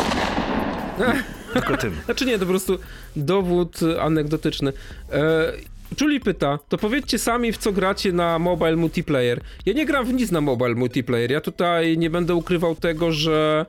tylko 1.53 1.77
tym. 1.77 1.93
Znaczy 2.05 2.25
nie, 2.25 2.33
to 2.33 2.45
po 2.45 2.49
prostu 2.49 2.79
dowód 3.15 3.79
anegdotyczny. 3.99 4.73
E 5.11 5.53
Julie 6.01 6.19
pyta, 6.19 6.59
to 6.69 6.77
powiedzcie 6.77 7.19
sami, 7.19 7.51
w 7.51 7.57
co 7.57 7.71
gracie 7.71 8.11
na 8.11 8.39
mobile 8.39 8.75
multiplayer. 8.75 9.41
Ja 9.65 9.73
nie 9.73 9.85
gram 9.85 10.05
w 10.05 10.13
nic 10.13 10.31
na 10.31 10.41
mobile 10.41 10.75
multiplayer. 10.75 11.31
Ja 11.31 11.41
tutaj 11.41 11.97
nie 11.97 12.09
będę 12.09 12.35
ukrywał 12.35 12.75
tego, 12.75 13.11
że 13.11 13.65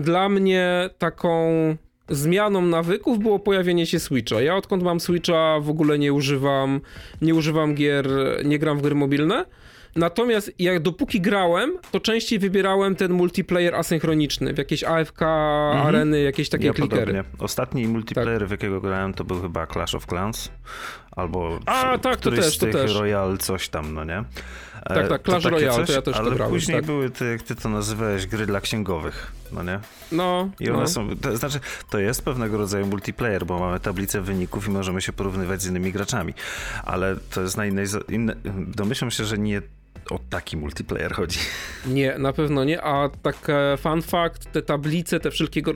dla 0.00 0.28
mnie 0.28 0.90
taką 0.98 1.50
zmianą 2.08 2.62
nawyków 2.62 3.18
było 3.18 3.38
pojawienie 3.38 3.86
się 3.86 4.00
Switcha. 4.00 4.40
Ja 4.40 4.56
odkąd 4.56 4.82
mam 4.82 5.00
Switcha 5.00 5.60
w 5.60 5.70
ogóle 5.70 5.98
nie 5.98 6.12
używam, 6.12 6.80
nie 7.22 7.34
używam 7.34 7.74
gier, 7.74 8.08
nie 8.44 8.58
gram 8.58 8.78
w 8.78 8.82
gry 8.82 8.94
mobilne. 8.94 9.44
Natomiast 9.96 10.52
jak 10.58 10.80
dopóki 10.80 11.20
grałem, 11.20 11.72
to 11.90 12.00
częściej 12.00 12.38
wybierałem 12.38 12.96
ten 12.96 13.12
multiplayer 13.12 13.74
asynchroniczny, 13.74 14.54
w 14.54 14.58
jakieś 14.58 14.84
AFK, 14.84 15.22
mhm. 15.22 15.86
areny, 15.86 16.20
jakieś 16.20 16.48
takie 16.48 16.66
ja 16.66 16.72
klikery. 16.72 17.12
Podobnie. 17.12 17.24
Ostatni 17.38 17.88
multiplayer, 17.88 18.38
tak. 18.38 18.48
w 18.48 18.50
jakiego 18.50 18.80
grałem, 18.80 19.14
to 19.14 19.24
był 19.24 19.42
chyba 19.42 19.66
Clash 19.66 19.94
of 19.94 20.06
Clans. 20.06 20.50
Albo 21.16 21.58
A, 21.66 21.98
tak, 21.98 22.20
to 22.20 22.30
też, 22.30 22.58
to 22.58 22.66
też. 22.66 22.94
Royal 22.94 23.38
coś 23.38 23.68
tam, 23.68 23.94
no 23.94 24.04
nie? 24.04 24.24
Tak, 24.84 25.08
tak, 25.08 25.22
Clash 25.22 25.44
Royale, 25.44 25.76
coś, 25.76 25.86
to 25.86 25.92
ja 25.92 26.02
też 26.02 26.16
ale 26.16 26.30
to 26.30 26.36
grałem. 26.36 26.54
później 26.54 26.76
tak. 26.76 26.86
były 26.86 27.10
te, 27.10 27.24
jak 27.24 27.42
ty 27.42 27.56
to 27.56 27.68
nazywałeś, 27.68 28.26
gry 28.26 28.46
dla 28.46 28.60
księgowych, 28.60 29.32
no 29.52 29.62
nie? 29.62 29.80
No, 30.12 30.50
I 30.60 30.70
one 30.70 30.78
no. 30.78 30.88
są, 30.88 31.16
to 31.16 31.36
znaczy, 31.36 31.60
to 31.90 31.98
jest 31.98 32.24
pewnego 32.24 32.58
rodzaju 32.58 32.86
multiplayer, 32.86 33.46
bo 33.46 33.58
mamy 33.58 33.80
tablicę 33.80 34.20
wyników 34.20 34.68
i 34.68 34.70
możemy 34.70 35.02
się 35.02 35.12
porównywać 35.12 35.62
z 35.62 35.66
innymi 35.66 35.92
graczami, 35.92 36.34
ale 36.84 37.16
to 37.30 37.40
jest 37.40 37.56
na 37.56 37.66
innej, 37.66 37.86
inne, 38.08 38.36
domyślam 38.66 39.10
się, 39.10 39.24
że 39.24 39.38
nie 39.38 39.62
o 40.10 40.18
taki 40.30 40.56
multiplayer 40.56 41.12
chodzi. 41.12 41.38
Nie, 41.86 42.18
na 42.18 42.32
pewno 42.32 42.64
nie, 42.64 42.82
a 42.82 43.08
tak 43.22 43.36
fun 43.78 44.02
fact, 44.02 44.52
te 44.52 44.62
tablice, 44.62 45.20
te 45.20 45.30
wszelkiego, 45.30 45.72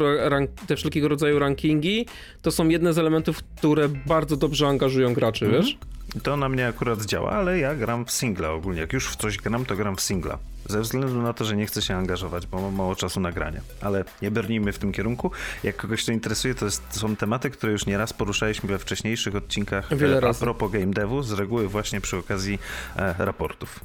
te 0.66 0.76
wszelkiego 0.76 1.08
rodzaju 1.08 1.38
rankingi, 1.38 2.06
to 2.42 2.50
są 2.50 2.68
jedne 2.68 2.92
z 2.92 2.98
elementów, 2.98 3.42
które 3.56 3.88
bardzo 3.88 4.36
dobrze 4.36 4.68
angażują 4.68 5.14
graczy, 5.14 5.44
mm 5.44 5.60
-hmm. 5.60 5.64
wiesz? 5.64 5.78
To 6.22 6.36
na 6.36 6.48
mnie 6.48 6.66
akurat 6.66 7.04
działa, 7.04 7.30
ale 7.30 7.58
ja 7.58 7.74
gram 7.74 8.04
w 8.04 8.10
singla 8.10 8.50
ogólnie. 8.50 8.80
Jak 8.80 8.92
już 8.92 9.08
w 9.08 9.16
coś 9.16 9.36
gram, 9.36 9.64
to 9.64 9.76
gram 9.76 9.96
w 9.96 10.00
singla. 10.00 10.38
Ze 10.68 10.80
względu 10.80 11.22
na 11.22 11.32
to, 11.32 11.44
że 11.44 11.56
nie 11.56 11.66
chcę 11.66 11.82
się 11.82 11.96
angażować, 11.96 12.46
bo 12.46 12.60
mam 12.60 12.74
mało 12.74 12.96
czasu 12.96 13.20
na 13.20 13.32
granie. 13.32 13.60
Ale 13.80 14.04
nie 14.22 14.30
brnijmy 14.30 14.72
w 14.72 14.78
tym 14.78 14.92
kierunku. 14.92 15.30
Jak 15.64 15.76
kogoś 15.76 16.04
to 16.04 16.12
interesuje, 16.12 16.54
to, 16.54 16.64
jest, 16.64 16.88
to 16.92 16.98
są 16.98 17.16
tematy, 17.16 17.50
które 17.50 17.72
już 17.72 17.86
nieraz 17.86 18.12
poruszaliśmy 18.12 18.68
we 18.68 18.78
wcześniejszych 18.78 19.36
odcinkach 19.36 19.96
Wiele 19.96 20.14
e, 20.14 20.16
a 20.16 20.20
razy. 20.20 20.40
propos 20.40 20.72
game 20.72 20.86
devu, 20.86 21.22
z 21.22 21.32
reguły 21.32 21.68
właśnie 21.68 22.00
przy 22.00 22.16
okazji 22.16 22.58
e, 22.96 23.14
raportów. 23.18 23.80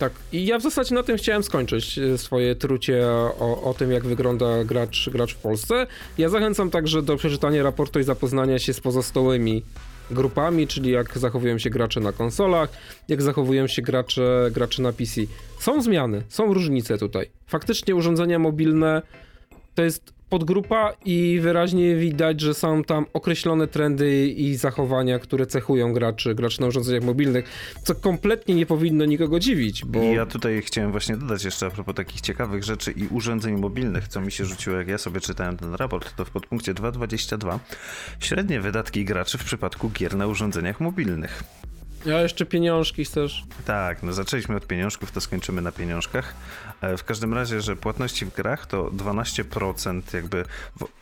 Tak, 0.00 0.12
i 0.32 0.46
ja 0.46 0.58
w 0.58 0.62
zasadzie 0.62 0.94
na 0.94 1.02
tym 1.02 1.16
chciałem 1.16 1.42
skończyć 1.42 1.98
e, 1.98 2.18
swoje 2.18 2.54
trucie 2.54 3.06
o, 3.08 3.62
o 3.62 3.74
tym, 3.74 3.92
jak 3.92 4.04
wygląda 4.04 4.64
gracz, 4.64 5.10
gracz 5.12 5.34
w 5.34 5.38
Polsce. 5.38 5.86
Ja 6.18 6.28
zachęcam 6.28 6.70
także 6.70 7.02
do 7.02 7.16
przeczytania 7.16 7.62
raportu 7.62 8.00
i 8.00 8.02
zapoznania 8.02 8.58
się 8.58 8.72
z 8.72 8.80
pozostałymi 8.80 9.62
grupami, 10.10 10.66
czyli 10.66 10.90
jak 10.90 11.18
zachowują 11.18 11.58
się 11.58 11.70
gracze 11.70 12.00
na 12.00 12.12
konsolach, 12.12 12.70
jak 13.08 13.22
zachowują 13.22 13.66
się 13.66 13.82
gracze, 13.82 14.50
gracze 14.52 14.82
na 14.82 14.92
PC. 14.92 15.20
Są 15.58 15.82
zmiany, 15.82 16.22
są 16.28 16.54
różnice 16.54 16.98
tutaj. 16.98 17.30
Faktycznie 17.46 17.94
urządzenia 17.94 18.38
mobilne 18.38 19.02
to 19.74 19.82
jest 19.82 20.12
podgrupa 20.30 20.92
i 21.04 21.38
wyraźnie 21.42 21.96
widać, 21.96 22.40
że 22.40 22.54
są 22.54 22.84
tam 22.84 23.06
określone 23.12 23.66
trendy 23.68 24.26
i 24.28 24.56
zachowania, 24.56 25.18
które 25.18 25.46
cechują 25.46 25.92
graczy, 25.92 26.34
graczy 26.34 26.60
na 26.60 26.66
urządzeniach 26.66 27.02
mobilnych, 27.02 27.44
co 27.82 27.94
kompletnie 27.94 28.54
nie 28.54 28.66
powinno 28.66 29.04
nikogo 29.04 29.40
dziwić, 29.40 29.84
bo... 29.84 30.02
Ja 30.02 30.26
tutaj 30.26 30.62
chciałem 30.62 30.90
właśnie 30.90 31.16
dodać 31.16 31.44
jeszcze 31.44 31.66
a 31.66 31.70
propos 31.70 31.94
takich 31.94 32.20
ciekawych 32.20 32.64
rzeczy 32.64 32.92
i 32.92 33.06
urządzeń 33.08 33.56
mobilnych, 33.56 34.08
co 34.08 34.20
mi 34.20 34.32
się 34.32 34.44
rzuciło, 34.44 34.76
jak 34.76 34.88
ja 34.88 34.98
sobie 34.98 35.20
czytałem 35.20 35.56
ten 35.56 35.74
raport, 35.74 36.16
to 36.16 36.24
w 36.24 36.30
podpunkcie 36.30 36.74
2.22 36.74 37.58
średnie 38.20 38.60
wydatki 38.60 39.04
graczy 39.04 39.38
w 39.38 39.44
przypadku 39.44 39.90
gier 39.90 40.16
na 40.16 40.26
urządzeniach 40.26 40.80
mobilnych. 40.80 41.42
Ja 42.06 42.22
jeszcze 42.22 42.46
pieniążki 42.46 43.04
chcesz. 43.04 43.44
Tak, 43.64 44.02
no 44.02 44.12
zaczęliśmy 44.12 44.56
od 44.56 44.66
pieniążków, 44.66 45.12
to 45.12 45.20
skończymy 45.20 45.62
na 45.62 45.72
pieniążkach. 45.72 46.34
E, 46.80 46.96
w 46.96 47.04
każdym 47.04 47.34
razie, 47.34 47.60
że 47.60 47.76
płatności 47.76 48.26
w 48.26 48.34
grach 48.34 48.66
to 48.66 48.84
12% 48.84 50.14
jakby 50.14 50.44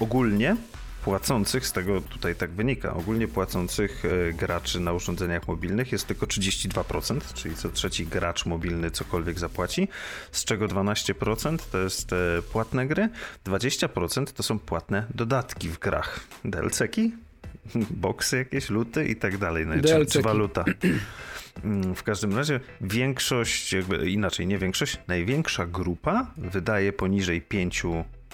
ogólnie 0.01 0.57
płacących, 1.05 1.67
z 1.67 1.73
tego 1.73 2.01
tutaj 2.01 2.35
tak 2.35 2.51
wynika, 2.51 2.95
ogólnie 2.95 3.29
płacących 3.29 4.05
e, 4.05 4.33
graczy 4.33 4.81
na 4.81 4.93
urządzeniach 4.93 5.49
mobilnych 5.49 5.93
jest 5.93 6.07
tylko 6.07 6.27
32%, 6.27 7.33
czyli 7.35 7.55
co 7.55 7.69
trzeci 7.69 8.07
gracz 8.07 8.47
mobilny 8.47 8.91
cokolwiek 8.91 9.39
zapłaci, 9.39 9.89
z 10.33 10.45
czego 10.45 10.67
12% 10.67 11.59
to 11.73 11.79
jest 11.79 12.13
e, 12.13 12.17
płatne 12.53 12.87
gry, 12.87 13.09
20% 13.47 14.27
to 14.27 14.43
są 14.43 14.59
płatne 14.59 15.07
dodatki 15.15 15.69
w 15.69 15.79
grach. 15.79 16.21
DLC-ki, 16.45 17.13
boksy 17.91 18.37
jakieś, 18.37 18.71
luty 18.71 19.05
i 19.05 19.17
tak 19.17 19.39
dalej, 19.39 19.67
no, 19.67 19.75
czy, 19.83 20.07
czy 20.07 20.23
waluta. 20.23 20.65
W 21.95 22.03
każdym 22.03 22.37
razie 22.37 22.61
większość, 22.81 23.73
jakby 23.73 24.11
inaczej, 24.11 24.47
nie 24.47 24.59
większość, 24.59 24.99
największa 25.09 25.67
grupa 25.67 26.27
wydaje 26.37 26.93
poniżej 26.93 27.43
5 27.43 27.83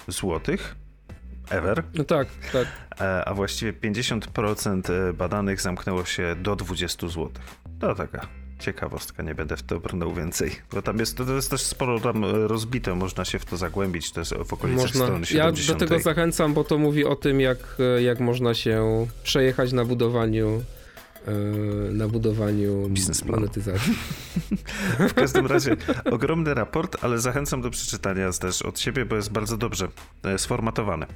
złotych 0.09 0.77
ever. 1.51 1.83
No 1.95 2.05
tak, 2.05 2.29
tak. 2.53 2.67
A 3.27 3.35
właściwie 3.35 3.73
50% 3.73 5.13
badanych 5.13 5.61
zamknęło 5.61 6.05
się 6.05 6.37
do 6.43 6.57
20 6.57 7.09
złotych. 7.09 7.45
To 7.81 7.95
taka 7.95 8.44
ciekawostka, 8.65 9.23
nie 9.23 9.35
będę 9.35 9.57
w 9.57 9.63
to 9.63 9.81
brnął 9.81 10.15
więcej. 10.15 10.51
Bo 10.73 10.83
tam 10.83 10.99
jest, 10.99 11.17
to 11.17 11.35
jest 11.35 11.51
też 11.51 11.61
sporo 11.63 12.01
tam 12.01 12.25
rozbite, 12.25 12.95
można 12.95 13.25
się 13.25 13.39
w 13.39 13.45
to 13.45 13.57
zagłębić, 13.57 14.13
to 14.13 14.21
jest 14.21 14.35
w 14.35 14.53
okolicach 14.53 14.85
można. 14.85 15.05
strony 15.05 15.27
70. 15.27 15.69
Ja 15.69 15.75
do 15.75 15.81
tego 15.81 16.01
zachęcam, 16.01 16.55
bo 16.55 16.65
to 16.65 16.79
mówi 16.79 17.05
o 17.05 17.17
tym, 17.17 17.41
jak, 17.41 17.59
jak 18.01 18.21
można 18.21 18.55
się 18.55 19.07
przejechać 19.23 19.73
na 19.73 19.85
budowaniu 19.85 20.63
na 21.93 22.09
budowaniu 22.09 22.91
monetyzacji. 23.27 23.95
w 25.11 25.15
każdym 25.15 25.47
razie 25.47 25.77
ogromny 26.05 26.55
raport, 26.55 26.97
ale 27.05 27.19
zachęcam 27.19 27.63
do 27.63 27.71
przeczytania 27.71 28.33
też 28.33 28.63
od 28.63 28.81
siebie, 28.81 29.05
bo 29.05 29.17
jest 29.17 29.33
bardzo 29.33 29.57
dobrze 29.57 29.89
sformatowany. 30.37 31.07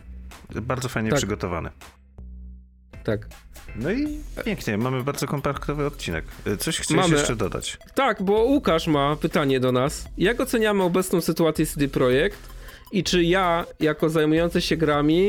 Bardzo 0.63 0.89
fajnie 0.89 1.11
tak. 1.11 1.19
przygotowany. 1.19 1.71
Tak. 3.09 3.27
No 3.77 3.91
i 3.91 4.19
pięknie, 4.45 4.79
mamy 4.79 5.03
bardzo 5.03 5.27
kompaktowy 5.27 5.87
odcinek. 5.87 6.25
Coś 6.59 6.91
mamy. 6.91 7.17
jeszcze 7.17 7.37
dodać? 7.37 7.79
Tak, 7.95 8.23
bo 8.23 8.33
Łukasz 8.45 8.87
ma 8.87 9.17
pytanie 9.17 9.61
do 9.61 9.73
nas. 9.73 10.09
Jak 10.19 10.41
oceniamy 10.41 10.83
obecną 10.83 11.21
sytuację 11.21 11.67
CD 11.67 11.89
Projekt 11.89 12.39
i 12.93 13.05
czy 13.05 13.25
ja, 13.25 13.67
jako 13.81 14.11
zajmujący 14.11 14.61
się 14.61 14.77
grami, 14.77 15.29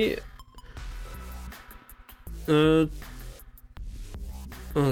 yy, 2.48 2.90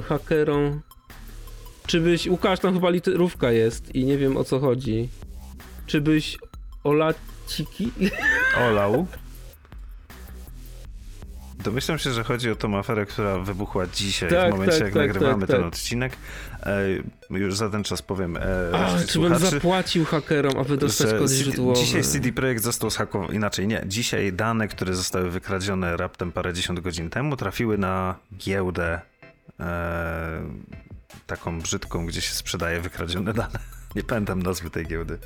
hakerom, 0.08 0.82
czy 1.88 2.02
byś, 2.02 2.28
Łukasz, 2.28 2.60
tam 2.60 2.73
chyba 2.73 2.89
literówka 2.89 3.52
jest 3.52 3.95
i 3.95 4.06
nie 4.06 4.17
wiem 4.17 4.38
o 4.38 4.43
co 4.43 4.60
chodzi. 4.60 5.10
Czy 5.86 6.02
byś 6.02 6.38
olaciki? 6.84 7.91
Olał? 8.58 9.08
Domyślam 11.67 11.99
się, 11.99 12.12
że 12.12 12.23
chodzi 12.23 12.51
o 12.51 12.56
tą 12.56 12.77
aferę, 12.77 13.06
która 13.06 13.39
wybuchła 13.39 13.88
dzisiaj, 13.88 14.30
tak, 14.30 14.49
w 14.49 14.51
momencie 14.51 14.73
tak, 14.73 14.82
jak 14.82 14.93
tak, 14.93 15.08
nagrywamy 15.08 15.47
tak, 15.47 15.56
ten 15.56 15.58
tak. 15.58 15.73
odcinek. 15.73 16.13
E, 16.63 17.38
już 17.38 17.56
za 17.56 17.69
ten 17.69 17.84
czas 17.84 18.01
powiem. 18.01 18.38
E, 18.38 18.41
A, 18.73 19.06
czy 19.08 19.19
bym 19.19 19.38
zapłacił 19.39 20.06
hakerom, 20.06 20.58
aby 20.58 20.77
dostać 20.77 21.19
kod 21.19 21.32
źródłowy? 21.32 21.80
Dzisiaj 21.80 22.03
CD 22.03 22.32
Projekt 22.32 22.63
został 22.63 22.89
zhakowany, 22.89 23.36
inaczej 23.36 23.67
nie. 23.67 23.84
Dzisiaj 23.86 24.34
dane, 24.34 24.67
które 24.67 24.95
zostały 24.95 25.30
wykradzione 25.30 25.97
raptem 25.97 26.32
parędziesiąt 26.32 26.80
godzin 26.80 27.10
temu, 27.10 27.38
trafiły 27.38 27.77
na 27.77 28.15
giełdę 28.38 29.01
e, 29.60 30.41
taką 31.27 31.62
brzydką, 31.62 32.06
gdzie 32.06 32.21
się 32.21 32.34
sprzedaje 32.34 32.82
wykradzione 32.82 33.34
dane. 33.34 33.60
Nie 33.95 34.03
pamiętam 34.03 34.43
nazwy 34.43 34.69
tej 34.69 34.86
giełdy. 34.86 35.17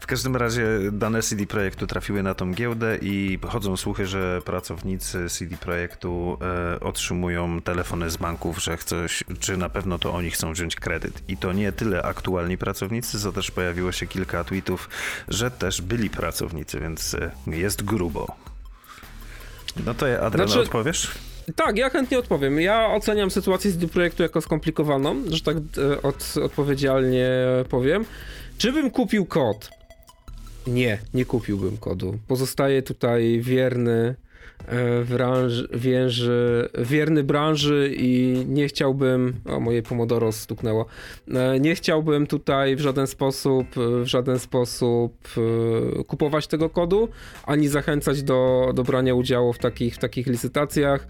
W 0.00 0.06
każdym 0.06 0.36
razie 0.36 0.66
dane 0.92 1.22
CD 1.22 1.46
Projektu 1.46 1.86
trafiły 1.86 2.22
na 2.22 2.34
tą 2.34 2.54
giełdę 2.54 2.98
i 3.02 3.38
chodzą 3.48 3.76
słuchy, 3.76 4.06
że 4.06 4.42
pracownicy 4.44 5.28
CD 5.28 5.56
Projektu 5.56 6.38
e, 6.76 6.80
otrzymują 6.80 7.62
telefony 7.62 8.10
z 8.10 8.16
banków, 8.16 8.62
że 8.62 8.78
coś, 8.78 9.24
czy 9.40 9.56
na 9.56 9.68
pewno 9.68 9.98
to 9.98 10.12
oni 10.12 10.30
chcą 10.30 10.52
wziąć 10.52 10.76
kredyt. 10.76 11.22
I 11.28 11.36
to 11.36 11.52
nie 11.52 11.72
tyle 11.72 12.02
aktualni 12.02 12.58
pracownicy, 12.58 13.20
co 13.20 13.32
też 13.32 13.50
pojawiło 13.50 13.92
się 13.92 14.06
kilka 14.06 14.44
tweetów, 14.44 14.88
że 15.28 15.50
też 15.50 15.82
byli 15.82 16.10
pracownicy, 16.10 16.80
więc 16.80 17.14
e, 17.14 17.30
jest 17.46 17.82
grubo. 17.82 18.36
No 19.86 19.94
to 19.94 20.06
ja, 20.06 20.20
Adriana, 20.20 20.48
znaczy... 20.48 20.62
odpowiesz? 20.62 21.10
Tak, 21.56 21.76
ja 21.76 21.90
chętnie 21.90 22.18
odpowiem. 22.18 22.60
Ja 22.60 22.86
oceniam 22.86 23.30
sytuację 23.30 23.70
z 23.70 23.90
projektu 23.90 24.22
jako 24.22 24.40
skomplikowaną, 24.40 25.22
że 25.30 25.40
tak 25.40 25.56
e, 25.56 26.02
od, 26.02 26.34
odpowiedzialnie 26.44 27.30
powiem. 27.68 28.04
Czy 28.58 28.72
bym 28.72 28.90
kupił 28.90 29.26
kod? 29.26 29.79
Nie, 30.66 30.98
nie 31.14 31.24
kupiłbym 31.24 31.76
kodu. 31.76 32.18
Pozostaję 32.28 32.82
tutaj 32.82 33.40
wierny 33.42 34.14
e, 34.66 35.04
branży, 35.04 35.68
wierzy, 35.72 36.68
wierny 36.78 37.24
branży 37.24 37.94
i 37.96 38.44
nie 38.48 38.68
chciałbym, 38.68 39.34
o 39.46 39.60
moje 39.60 39.82
pomodoro 39.82 40.32
stuknęło, 40.32 40.86
e, 41.34 41.60
nie 41.60 41.74
chciałbym 41.74 42.26
tutaj 42.26 42.76
w 42.76 42.80
żaden 42.80 43.06
sposób, 43.06 43.66
w 43.76 44.06
żaden 44.06 44.38
sposób 44.38 45.28
kupować 46.06 46.46
tego 46.46 46.70
kodu, 46.70 47.08
ani 47.44 47.68
zachęcać 47.68 48.22
do, 48.22 48.70
do 48.74 48.82
brania 48.82 49.14
udziału 49.14 49.52
w 49.52 49.58
takich, 49.58 49.94
w 49.94 49.98
takich 49.98 50.26
licytacjach. 50.26 51.06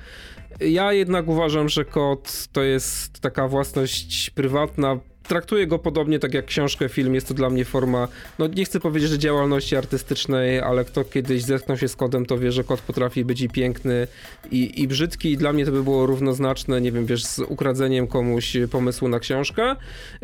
Ja 0.60 0.92
jednak 0.92 1.28
uważam, 1.28 1.68
że 1.68 1.84
kod 1.84 2.48
to 2.52 2.62
jest 2.62 3.20
taka 3.20 3.48
własność 3.48 4.30
prywatna, 4.30 4.98
traktuję 5.30 5.66
go 5.66 5.78
podobnie 5.78 6.18
tak 6.18 6.34
jak 6.34 6.44
książkę, 6.44 6.88
film. 6.88 7.14
Jest 7.14 7.28
to 7.28 7.34
dla 7.34 7.50
mnie 7.50 7.64
forma, 7.64 8.08
no 8.38 8.46
nie 8.46 8.64
chcę 8.64 8.80
powiedzieć, 8.80 9.10
że 9.10 9.18
działalności 9.18 9.76
artystycznej, 9.76 10.60
ale 10.60 10.84
kto 10.84 11.04
kiedyś 11.04 11.42
zetknął 11.42 11.78
się 11.78 11.88
z 11.88 11.96
kodem, 11.96 12.26
to 12.26 12.38
wie, 12.38 12.52
że 12.52 12.64
kod 12.64 12.80
potrafi 12.80 13.24
być 13.24 13.40
i 13.40 13.48
piękny, 13.48 14.06
i, 14.50 14.82
i 14.82 14.88
brzydki. 14.88 15.32
I 15.32 15.36
dla 15.36 15.52
mnie 15.52 15.66
to 15.66 15.72
by 15.72 15.82
było 15.82 16.06
równoznaczne, 16.06 16.80
nie 16.80 16.92
wiem, 16.92 17.06
wiesz, 17.06 17.24
z 17.24 17.38
ukradzeniem 17.38 18.06
komuś 18.06 18.56
pomysłu 18.70 19.08
na 19.08 19.18
książkę. 19.18 19.76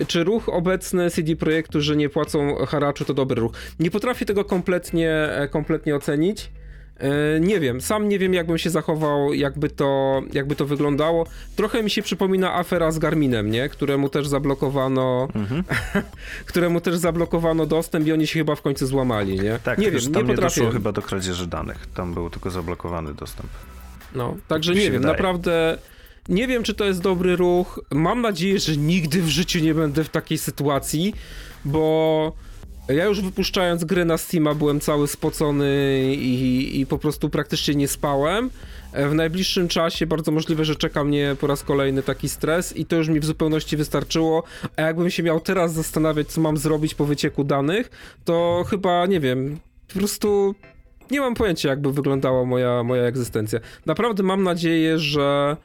Czy 0.06 0.24
ruch 0.24 0.48
obecny 0.48 1.10
CD 1.10 1.36
Projektu, 1.36 1.80
że 1.80 1.96
nie 1.96 2.08
płacą 2.08 2.54
haraczu, 2.66 3.04
to 3.04 3.14
dobry 3.14 3.40
ruch? 3.40 3.52
Nie 3.80 3.90
potrafię 3.90 4.24
tego 4.24 4.44
kompletnie, 4.44 5.10
e, 5.10 5.48
kompletnie 5.48 5.96
ocenić. 5.96 6.50
E, 7.00 7.40
nie 7.40 7.60
wiem, 7.60 7.80
sam 7.80 8.08
nie 8.08 8.18
wiem, 8.18 8.34
jakbym 8.34 8.58
się 8.58 8.70
zachował, 8.70 9.34
jakby 9.34 9.68
to, 9.68 10.22
jakby 10.32 10.56
to 10.56 10.66
wyglądało. 10.66 11.26
Trochę 11.56 11.82
mi 11.82 11.90
się 11.90 12.02
przypomina 12.02 12.54
afera 12.54 12.90
z 12.92 12.98
Garminem, 12.98 13.50
nie? 13.50 13.68
Któremu 13.68 14.08
też 14.08 14.28
zablokowano, 14.28 15.28
mhm. 15.34 15.64
któremu 16.46 16.80
też 16.80 16.96
zablokowano 16.96 17.66
dostęp 17.66 18.06
i 18.06 18.12
oni 18.12 18.26
się 18.26 18.38
chyba 18.38 18.54
w 18.54 18.62
końcu 18.62 18.86
złamali, 18.86 19.40
nie? 19.40 19.58
Tak, 19.64 19.78
nie 19.78 19.90
wiem, 19.90 20.00
tam 20.00 20.12
nie, 20.12 20.18
nie 20.18 20.34
potrafię. 20.34 20.60
doszło 20.60 20.72
chyba 20.72 20.92
do 20.92 21.02
kradzieży 21.02 21.46
danych. 21.46 21.86
Tam 21.94 22.14
był 22.14 22.30
tylko 22.30 22.50
zablokowany 22.50 23.14
dostęp. 23.14 23.48
No, 24.14 24.36
także 24.48 24.74
nie 24.74 24.80
wiem, 24.80 24.92
wydaje. 24.92 25.12
naprawdę 25.12 25.78
nie 26.28 26.46
wiem, 26.46 26.62
czy 26.62 26.74
to 26.74 26.84
jest 26.84 27.02
dobry 27.02 27.36
ruch. 27.36 27.80
Mam 27.90 28.20
nadzieję, 28.20 28.58
że 28.58 28.76
nigdy 28.76 29.22
w 29.22 29.28
życiu 29.28 29.58
nie 29.58 29.74
będę 29.74 30.04
w 30.04 30.08
takiej 30.08 30.38
sytuacji, 30.38 31.14
bo 31.64 32.32
ja 32.88 33.04
już 33.04 33.20
wypuszczając 33.20 33.84
gry 33.84 34.04
na 34.04 34.18
Steama 34.18 34.54
byłem 34.54 34.80
cały 34.80 35.08
spocony 35.08 36.00
i, 36.14 36.80
i 36.80 36.86
po 36.86 36.98
prostu 36.98 37.30
praktycznie 37.30 37.74
nie 37.74 37.88
spałem. 37.88 38.50
W 38.92 39.14
najbliższym 39.14 39.68
czasie 39.68 40.06
bardzo 40.06 40.32
możliwe, 40.32 40.64
że 40.64 40.76
czeka 40.76 41.04
mnie 41.04 41.36
po 41.40 41.46
raz 41.46 41.62
kolejny 41.62 42.02
taki 42.02 42.28
stres 42.28 42.76
i 42.76 42.86
to 42.86 42.96
już 42.96 43.08
mi 43.08 43.20
w 43.20 43.24
zupełności 43.24 43.76
wystarczyło. 43.76 44.42
A 44.76 44.82
jakbym 44.82 45.10
się 45.10 45.22
miał 45.22 45.40
teraz 45.40 45.72
zastanawiać, 45.72 46.28
co 46.28 46.40
mam 46.40 46.56
zrobić 46.56 46.94
po 46.94 47.04
wycieku 47.04 47.44
danych, 47.44 47.90
to 48.24 48.64
chyba 48.68 49.06
nie 49.06 49.20
wiem, 49.20 49.58
po 49.88 49.98
prostu 49.98 50.54
nie 51.10 51.20
mam 51.20 51.34
pojęcia, 51.34 51.68
jakby 51.68 51.92
wyglądała 51.92 52.44
moja, 52.44 52.82
moja 52.82 53.02
egzystencja. 53.02 53.60
Naprawdę 53.86 54.22
mam 54.22 54.42
nadzieję, 54.42 54.98
że 54.98 55.56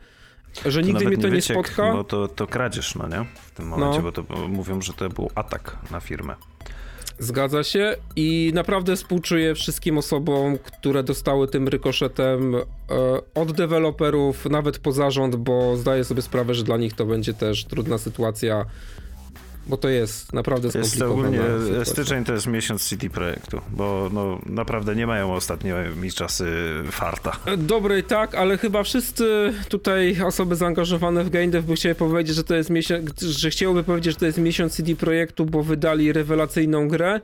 że 0.65 0.83
nigdy 0.83 1.05
mnie 1.05 1.17
to 1.17 1.27
nie, 1.27 1.35
wyciek, 1.35 1.57
spotka. 1.57 1.93
Bo 1.93 2.03
to, 2.03 2.27
to 2.27 2.47
kradzież, 2.47 2.95
no 2.95 3.07
nie? 3.07 3.25
W 3.35 3.51
tym 3.51 3.67
momencie, 3.67 3.97
no. 3.97 4.03
bo 4.03 4.11
to 4.11 4.47
mówią, 4.47 4.81
że 4.81 4.93
to 4.93 5.09
był 5.09 5.29
atak 5.35 5.77
na 5.91 5.99
firmę. 5.99 6.35
Zgadza 7.21 7.63
się. 7.63 7.95
I 8.15 8.51
naprawdę 8.53 8.95
współczuję 8.95 9.55
wszystkim 9.55 9.97
osobom, 9.97 10.57
które 10.57 11.03
dostały 11.03 11.47
tym 11.47 11.67
rykoszetem 11.67 12.55
e, 12.55 12.61
od 13.35 13.51
deweloperów, 13.51 14.45
nawet 14.45 14.77
po 14.79 14.91
zarząd, 14.91 15.35
bo 15.35 15.77
zdaję 15.77 16.03
sobie 16.03 16.21
sprawę, 16.21 16.53
że 16.53 16.63
dla 16.63 16.77
nich 16.77 16.93
to 16.93 17.05
będzie 17.05 17.33
też 17.33 17.65
trudna 17.65 17.97
sytuacja 17.97 18.65
bo 19.67 19.77
to 19.77 19.89
jest 19.89 20.33
naprawdę 20.33 20.71
skomplikowane. 20.71 21.37
Jest 21.37 21.55
ogólnie, 21.55 21.85
styczeń 21.85 22.23
to 22.23 22.33
jest 22.33 22.47
miesiąc 22.47 22.89
CD 22.89 23.09
Projektu, 23.09 23.61
bo 23.69 24.09
no, 24.13 24.39
naprawdę 24.45 24.95
nie 24.95 25.07
mają 25.07 25.33
ostatnimi 25.33 26.11
czasy 26.15 26.45
farta. 26.91 27.37
Dobrej 27.57 28.03
tak, 28.03 28.35
ale 28.35 28.57
chyba 28.57 28.83
wszyscy 28.83 29.53
tutaj 29.69 30.21
osoby 30.21 30.55
zaangażowane 30.55 31.23
w 31.23 31.29
game 31.29 31.47
dev 31.47 31.67
by 31.67 31.75
chciały 31.75 31.95
powiedzieć, 31.95 32.35
że 32.35 32.43
to 32.43 32.55
jest 32.55 32.69
miesiąc, 32.69 33.21
że 33.21 33.49
chciałoby 33.49 33.83
powiedzieć, 33.83 34.13
że 34.13 34.19
to 34.19 34.25
jest 34.25 34.37
miesiąc 34.37 34.73
CD 34.73 34.95
Projektu, 34.95 35.45
bo 35.45 35.63
wydali 35.63 36.13
rewelacyjną 36.13 36.87
grę 36.87 37.21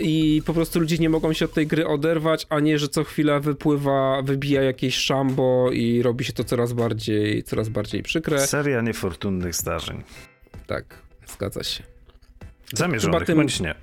i 0.00 0.42
po 0.46 0.54
prostu 0.54 0.80
ludzie 0.80 0.98
nie 0.98 1.10
mogą 1.10 1.32
się 1.32 1.44
od 1.44 1.54
tej 1.54 1.66
gry 1.66 1.86
oderwać, 1.86 2.46
a 2.48 2.60
nie, 2.60 2.78
że 2.78 2.88
co 2.88 3.04
chwilę 3.04 3.40
wypływa, 3.40 4.22
wybija 4.22 4.62
jakieś 4.62 4.94
szambo 4.94 5.70
i 5.72 6.02
robi 6.02 6.24
się 6.24 6.32
to 6.32 6.44
coraz 6.44 6.72
bardziej, 6.72 7.42
coraz 7.42 7.68
bardziej 7.68 8.02
przykre. 8.02 8.46
Seria 8.46 8.80
niefortunnych 8.80 9.54
zdarzeń. 9.54 10.02
Tak. 10.66 11.02
Zgadza 11.26 11.64
się. 11.64 11.82
Zamierzonych, 12.72 13.24
tym, 13.24 13.36
bądź 13.36 13.60
nie. 13.60 13.74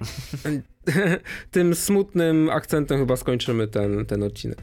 tym 1.52 1.76
smutnym 1.76 2.50
akcentem 2.50 3.00
chyba 3.00 3.18
skończymy 3.18 3.68
ten, 3.68 4.06
ten 4.06 4.24
odcinek. 4.24 4.58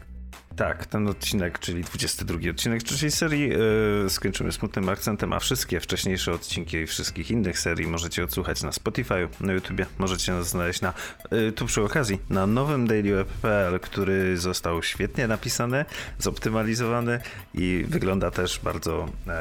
Tak, 0.57 0.87
ten 0.87 1.09
odcinek, 1.09 1.59
czyli 1.59 1.83
22 1.83 2.51
odcinek 2.51 2.83
trzeciej 2.83 3.11
serii, 3.11 3.49
yy, 3.49 4.11
skończymy 4.11 4.53
smutnym 4.53 4.89
akcentem, 4.89 5.33
a 5.33 5.39
wszystkie 5.39 5.81
wcześniejsze 5.81 6.33
odcinki 6.33 6.87
wszystkich 6.87 7.31
innych 7.31 7.59
serii 7.59 7.87
możecie 7.87 8.25
odsłuchać 8.25 8.63
na 8.63 8.73
Spotify, 8.73 9.29
na 9.41 9.53
YouTubie, 9.53 9.87
możecie 9.99 10.33
nas 10.33 10.49
znaleźć 10.49 10.81
na, 10.81 10.95
yy, 11.31 11.53
tu 11.53 11.67
przy 11.67 11.83
okazji, 11.83 12.19
na 12.31 12.47
nowym 12.47 12.87
dailyweb.pl, 12.87 13.81
który 13.81 14.37
został 14.37 14.83
świetnie 14.83 15.29
napisany, 15.29 15.85
zoptymalizowany 16.19 17.21
i 17.55 17.85
wygląda 17.89 18.31
też 18.31 18.61
bardzo 18.65 19.09
yy, 19.27 19.33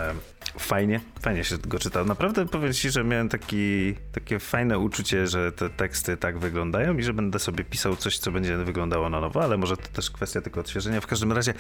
fajnie, 0.60 1.02
fajnie 1.22 1.44
się 1.44 1.58
go 1.58 1.80
czyta. 1.80 2.04
Naprawdę 2.04 2.46
powiem 2.46 2.74
ci, 2.74 2.90
że 2.90 3.04
miałem 3.04 3.30
taki, 3.30 3.96
takie 4.12 4.40
fajne 4.40 4.80
uczucie, 4.80 5.28
że 5.28 5.52
te 5.52 5.70
teksty 5.70 6.18
tak 6.18 6.40
wyglądają 6.40 6.98
i 6.98 7.04
że 7.04 7.14
będę 7.14 7.40
sobie 7.40 7.64
pisał 7.64 7.96
coś, 7.96 8.18
co 8.18 8.32
będzie 8.32 8.58
wyglądało 8.58 9.10
na 9.10 9.22
nowo, 9.22 9.44
ale 9.44 9.58
może 9.58 9.78
to 9.78 9.88
też 9.88 10.12
kwestia 10.12 10.42
tylko 10.42 10.60
odświeżenia 10.60 11.02
w 11.02 11.08
każdym 11.08 11.32
razie 11.32 11.54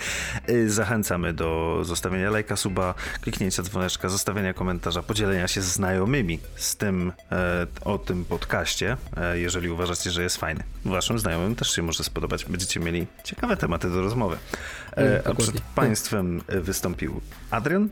y, 0.49 0.69
zachęcamy 0.69 1.33
do 1.33 1.79
zostawienia 1.83 2.29
lajka, 2.29 2.55
suba, 2.55 2.93
kliknięcia 3.21 3.63
dzwoneczka, 3.63 4.09
zostawienia 4.09 4.53
komentarza, 4.53 5.03
podzielenia 5.03 5.47
się 5.47 5.61
z 5.61 5.65
znajomymi 5.65 6.39
z 6.55 6.75
tym, 6.77 7.11
e, 7.31 7.67
o 7.85 7.97
tym 7.97 8.25
podcaście, 8.25 8.97
e, 9.17 9.39
jeżeli 9.39 9.69
uważacie, 9.69 10.11
że 10.11 10.23
jest 10.23 10.37
fajny. 10.37 10.63
Waszym 10.85 11.19
znajomym 11.19 11.55
też 11.55 11.75
się 11.75 11.81
może 11.81 12.03
spodobać. 12.03 12.45
Będziecie 12.45 12.79
mieli 12.79 13.07
ciekawe 13.23 13.57
tematy 13.57 13.89
do 13.89 14.01
rozmowy. 14.01 14.37
E, 14.97 15.21
a 15.27 15.33
przed 15.33 15.61
Państwem 15.61 16.41
wystąpił 16.47 17.21
Adrian. 17.51 17.89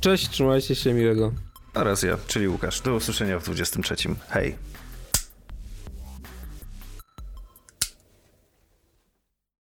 Cześć, 0.00 0.28
trzymajcie 0.28 0.74
się 0.74 0.94
miłego. 0.94 1.32
Oraz 1.74 2.02
ja, 2.02 2.16
czyli 2.26 2.48
Łukasz. 2.48 2.80
Do 2.80 2.94
usłyszenia 2.94 3.38
w 3.38 3.44
23. 3.44 3.94
Hej. 4.28 4.67